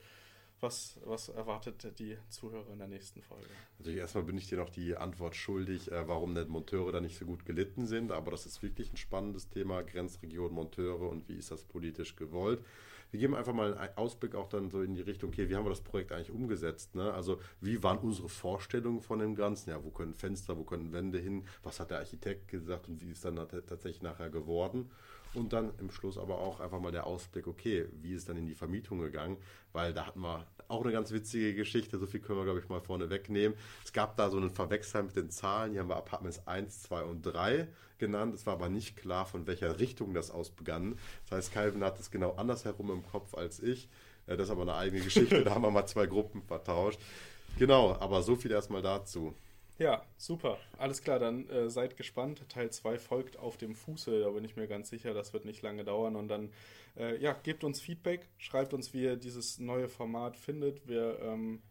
Was, 0.60 0.98
was 1.04 1.28
erwartet 1.28 1.98
die 2.00 2.18
Zuhörer 2.30 2.72
in 2.72 2.78
der 2.78 2.88
nächsten 2.88 3.22
Folge? 3.22 3.46
Natürlich 3.78 4.00
erstmal 4.00 4.24
bin 4.24 4.36
ich 4.36 4.48
dir 4.48 4.58
noch 4.58 4.70
die 4.70 4.96
Antwort 4.96 5.36
schuldig, 5.36 5.92
äh, 5.92 6.08
warum 6.08 6.34
denn 6.34 6.48
Monteure 6.48 6.90
da 6.90 7.00
nicht 7.00 7.16
so 7.16 7.26
gut 7.26 7.44
gelitten 7.44 7.86
sind. 7.86 8.10
Aber 8.10 8.32
das 8.32 8.44
ist 8.44 8.60
wirklich 8.62 8.92
ein 8.92 8.96
spannendes 8.96 9.48
Thema, 9.48 9.82
Grenzregion 9.82 10.52
Monteure 10.52 11.08
und 11.08 11.28
wie 11.28 11.36
ist 11.36 11.52
das 11.52 11.64
politisch 11.64 12.16
gewollt. 12.16 12.60
Wir 13.10 13.20
geben 13.20 13.36
einfach 13.36 13.54
mal 13.54 13.78
einen 13.78 13.96
Ausblick 13.96 14.34
auch 14.34 14.48
dann 14.48 14.68
so 14.68 14.82
in 14.82 14.94
die 14.94 15.00
Richtung, 15.00 15.30
okay, 15.30 15.48
wie 15.48 15.56
haben 15.56 15.64
wir 15.64 15.70
das 15.70 15.80
Projekt 15.80 16.12
eigentlich 16.12 16.30
umgesetzt? 16.30 16.94
Ne? 16.94 17.12
Also 17.14 17.40
wie 17.60 17.82
waren 17.82 17.98
unsere 17.98 18.28
Vorstellungen 18.28 19.00
von 19.00 19.20
dem 19.20 19.34
Ganzen? 19.34 19.70
Ja, 19.70 19.82
wo 19.82 19.90
können 19.90 20.12
Fenster, 20.12 20.58
wo 20.58 20.64
können 20.64 20.92
Wände 20.92 21.18
hin? 21.18 21.46
Was 21.62 21.80
hat 21.80 21.90
der 21.90 21.98
Architekt 21.98 22.48
gesagt 22.48 22.88
und 22.88 23.00
wie 23.00 23.12
ist 23.12 23.24
dann 23.24 23.36
tatsächlich 23.36 24.02
nachher 24.02 24.28
geworden? 24.28 24.90
Und 25.34 25.52
dann 25.52 25.72
im 25.78 25.90
Schluss 25.90 26.16
aber 26.18 26.38
auch 26.38 26.60
einfach 26.60 26.80
mal 26.80 26.92
der 26.92 27.06
Ausblick, 27.06 27.46
okay, 27.46 27.86
wie 28.00 28.14
ist 28.14 28.28
dann 28.28 28.36
in 28.36 28.46
die 28.46 28.54
Vermietung 28.54 28.98
gegangen? 28.98 29.36
Weil 29.72 29.92
da 29.92 30.06
hatten 30.06 30.20
wir 30.20 30.46
auch 30.68 30.82
eine 30.82 30.92
ganz 30.92 31.12
witzige 31.12 31.54
Geschichte, 31.54 31.98
so 31.98 32.06
viel 32.06 32.20
können 32.20 32.38
wir, 32.38 32.44
glaube 32.44 32.60
ich, 32.60 32.68
mal 32.68 32.80
vorne 32.80 33.10
wegnehmen. 33.10 33.56
Es 33.84 33.92
gab 33.92 34.16
da 34.16 34.30
so 34.30 34.36
einen 34.36 34.50
Verwechsel 34.50 35.02
mit 35.02 35.16
den 35.16 35.30
Zahlen, 35.30 35.72
hier 35.72 35.80
haben 35.80 35.88
wir 35.88 35.96
Apartments 35.96 36.46
1, 36.46 36.82
2 36.82 37.02
und 37.04 37.22
3 37.22 37.68
genannt. 37.98 38.34
Es 38.34 38.46
war 38.46 38.54
aber 38.54 38.68
nicht 38.68 38.96
klar, 38.96 39.26
von 39.26 39.46
welcher 39.46 39.78
Richtung 39.80 40.14
das 40.14 40.30
aus 40.30 40.50
begann. 40.50 40.98
Das 41.28 41.38
heißt, 41.38 41.52
Calvin 41.52 41.84
hat 41.84 41.98
es 42.00 42.10
genau 42.10 42.34
andersherum 42.34 42.90
im 42.90 43.06
Kopf 43.06 43.34
als 43.34 43.60
ich. 43.60 43.88
Äh, 44.26 44.36
das 44.36 44.46
ist 44.46 44.50
aber 44.50 44.62
eine 44.62 44.74
eigene 44.74 45.02
Geschichte, 45.02 45.42
da 45.44 45.54
haben 45.54 45.62
wir 45.62 45.70
mal 45.70 45.86
zwei 45.86 46.06
Gruppen 46.06 46.42
vertauscht. 46.42 47.00
Genau, 47.58 47.96
aber 47.98 48.22
so 48.22 48.36
viel 48.36 48.50
erstmal 48.50 48.82
dazu. 48.82 49.34
Ja, 49.78 50.02
super. 50.16 50.58
Alles 50.76 51.02
klar, 51.02 51.20
dann 51.20 51.48
äh, 51.50 51.70
seid 51.70 51.96
gespannt. 51.96 52.42
Teil 52.48 52.70
2 52.70 52.98
folgt 52.98 53.38
auf 53.38 53.56
dem 53.56 53.76
Fuße, 53.76 54.20
da 54.20 54.30
bin 54.30 54.44
ich 54.44 54.56
mir 54.56 54.66
ganz 54.66 54.90
sicher, 54.90 55.14
das 55.14 55.32
wird 55.32 55.44
nicht 55.44 55.62
lange 55.62 55.84
dauern. 55.84 56.16
Und 56.16 56.26
dann, 56.26 56.50
äh, 56.96 57.16
ja, 57.22 57.32
gebt 57.32 57.62
uns 57.62 57.80
Feedback, 57.80 58.28
schreibt 58.38 58.74
uns, 58.74 58.92
wie 58.92 59.02
ihr 59.02 59.16
dieses 59.16 59.60
neue 59.60 59.88
Format 59.88 60.36
findet. 60.36 60.88
Wir 60.88 61.20
ähm, 61.22 61.62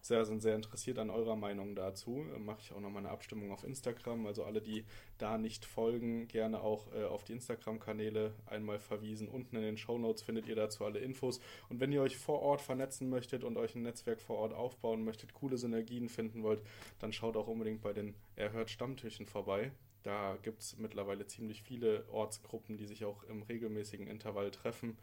sehr, 0.00 0.24
sind 0.24 0.40
sehr 0.40 0.54
interessiert 0.54 0.98
an 0.98 1.10
eurer 1.10 1.36
Meinung 1.36 1.74
dazu. 1.74 2.24
Mache 2.38 2.60
ich 2.62 2.72
auch 2.72 2.80
nochmal 2.80 3.04
eine 3.04 3.10
Abstimmung 3.10 3.52
auf 3.52 3.64
Instagram. 3.64 4.26
Also 4.26 4.44
alle, 4.44 4.60
die 4.60 4.84
da 5.18 5.38
nicht 5.38 5.64
folgen, 5.64 6.28
gerne 6.28 6.62
auch 6.62 6.92
äh, 6.92 7.04
auf 7.04 7.24
die 7.24 7.32
Instagram-Kanäle 7.32 8.34
einmal 8.46 8.78
verwiesen. 8.78 9.28
Unten 9.28 9.56
in 9.56 9.62
den 9.62 9.76
Show 9.76 9.98
Notes 9.98 10.22
findet 10.22 10.46
ihr 10.46 10.56
dazu 10.56 10.84
alle 10.84 10.98
Infos. 10.98 11.40
Und 11.68 11.80
wenn 11.80 11.92
ihr 11.92 12.02
euch 12.02 12.16
vor 12.16 12.40
Ort 12.40 12.60
vernetzen 12.60 13.08
möchtet 13.08 13.44
und 13.44 13.56
euch 13.56 13.74
ein 13.74 13.82
Netzwerk 13.82 14.20
vor 14.20 14.38
Ort 14.38 14.54
aufbauen 14.54 15.04
möchtet, 15.04 15.34
coole 15.34 15.58
Synergien 15.58 16.08
finden 16.08 16.42
wollt, 16.42 16.62
dann 16.98 17.12
schaut 17.12 17.36
auch 17.36 17.48
unbedingt 17.48 17.82
bei 17.82 17.92
den 17.92 18.14
Erhört 18.36 18.70
Stammtischen 18.70 19.26
vorbei. 19.26 19.72
Da 20.02 20.38
gibt 20.42 20.62
es 20.62 20.78
mittlerweile 20.78 21.26
ziemlich 21.26 21.62
viele 21.62 22.08
Ortsgruppen, 22.10 22.78
die 22.78 22.86
sich 22.86 23.04
auch 23.04 23.22
im 23.24 23.42
regelmäßigen 23.42 24.06
Intervall 24.06 24.50
treffen 24.50 24.96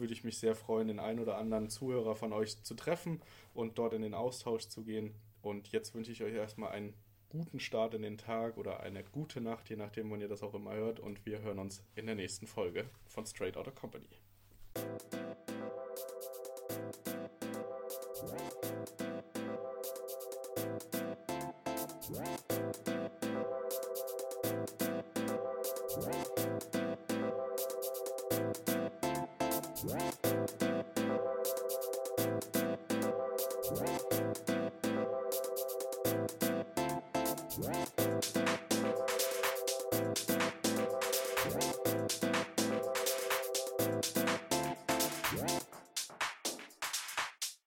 würde 0.00 0.12
ich 0.12 0.24
mich 0.24 0.38
sehr 0.38 0.54
freuen, 0.54 0.88
den 0.88 0.98
einen 0.98 1.20
oder 1.20 1.36
anderen 1.36 1.68
Zuhörer 1.68 2.16
von 2.16 2.32
euch 2.32 2.62
zu 2.62 2.74
treffen 2.74 3.20
und 3.54 3.78
dort 3.78 3.92
in 3.92 4.02
den 4.02 4.14
Austausch 4.14 4.68
zu 4.68 4.82
gehen. 4.82 5.14
Und 5.42 5.68
jetzt 5.68 5.94
wünsche 5.94 6.12
ich 6.12 6.22
euch 6.22 6.34
erstmal 6.34 6.72
einen 6.72 6.94
guten 7.28 7.60
Start 7.60 7.94
in 7.94 8.02
den 8.02 8.18
Tag 8.18 8.58
oder 8.58 8.80
eine 8.80 9.04
gute 9.04 9.40
Nacht, 9.40 9.70
je 9.70 9.76
nachdem, 9.76 10.10
wann 10.10 10.20
ihr 10.20 10.28
das 10.28 10.42
auch 10.42 10.54
immer 10.54 10.74
hört. 10.74 11.00
Und 11.00 11.24
wir 11.24 11.40
hören 11.40 11.58
uns 11.58 11.82
in 11.94 12.06
der 12.06 12.16
nächsten 12.16 12.46
Folge 12.46 12.84
von 13.06 13.24
Straight 13.24 13.56
Outta 13.56 13.70
Company. 13.70 14.08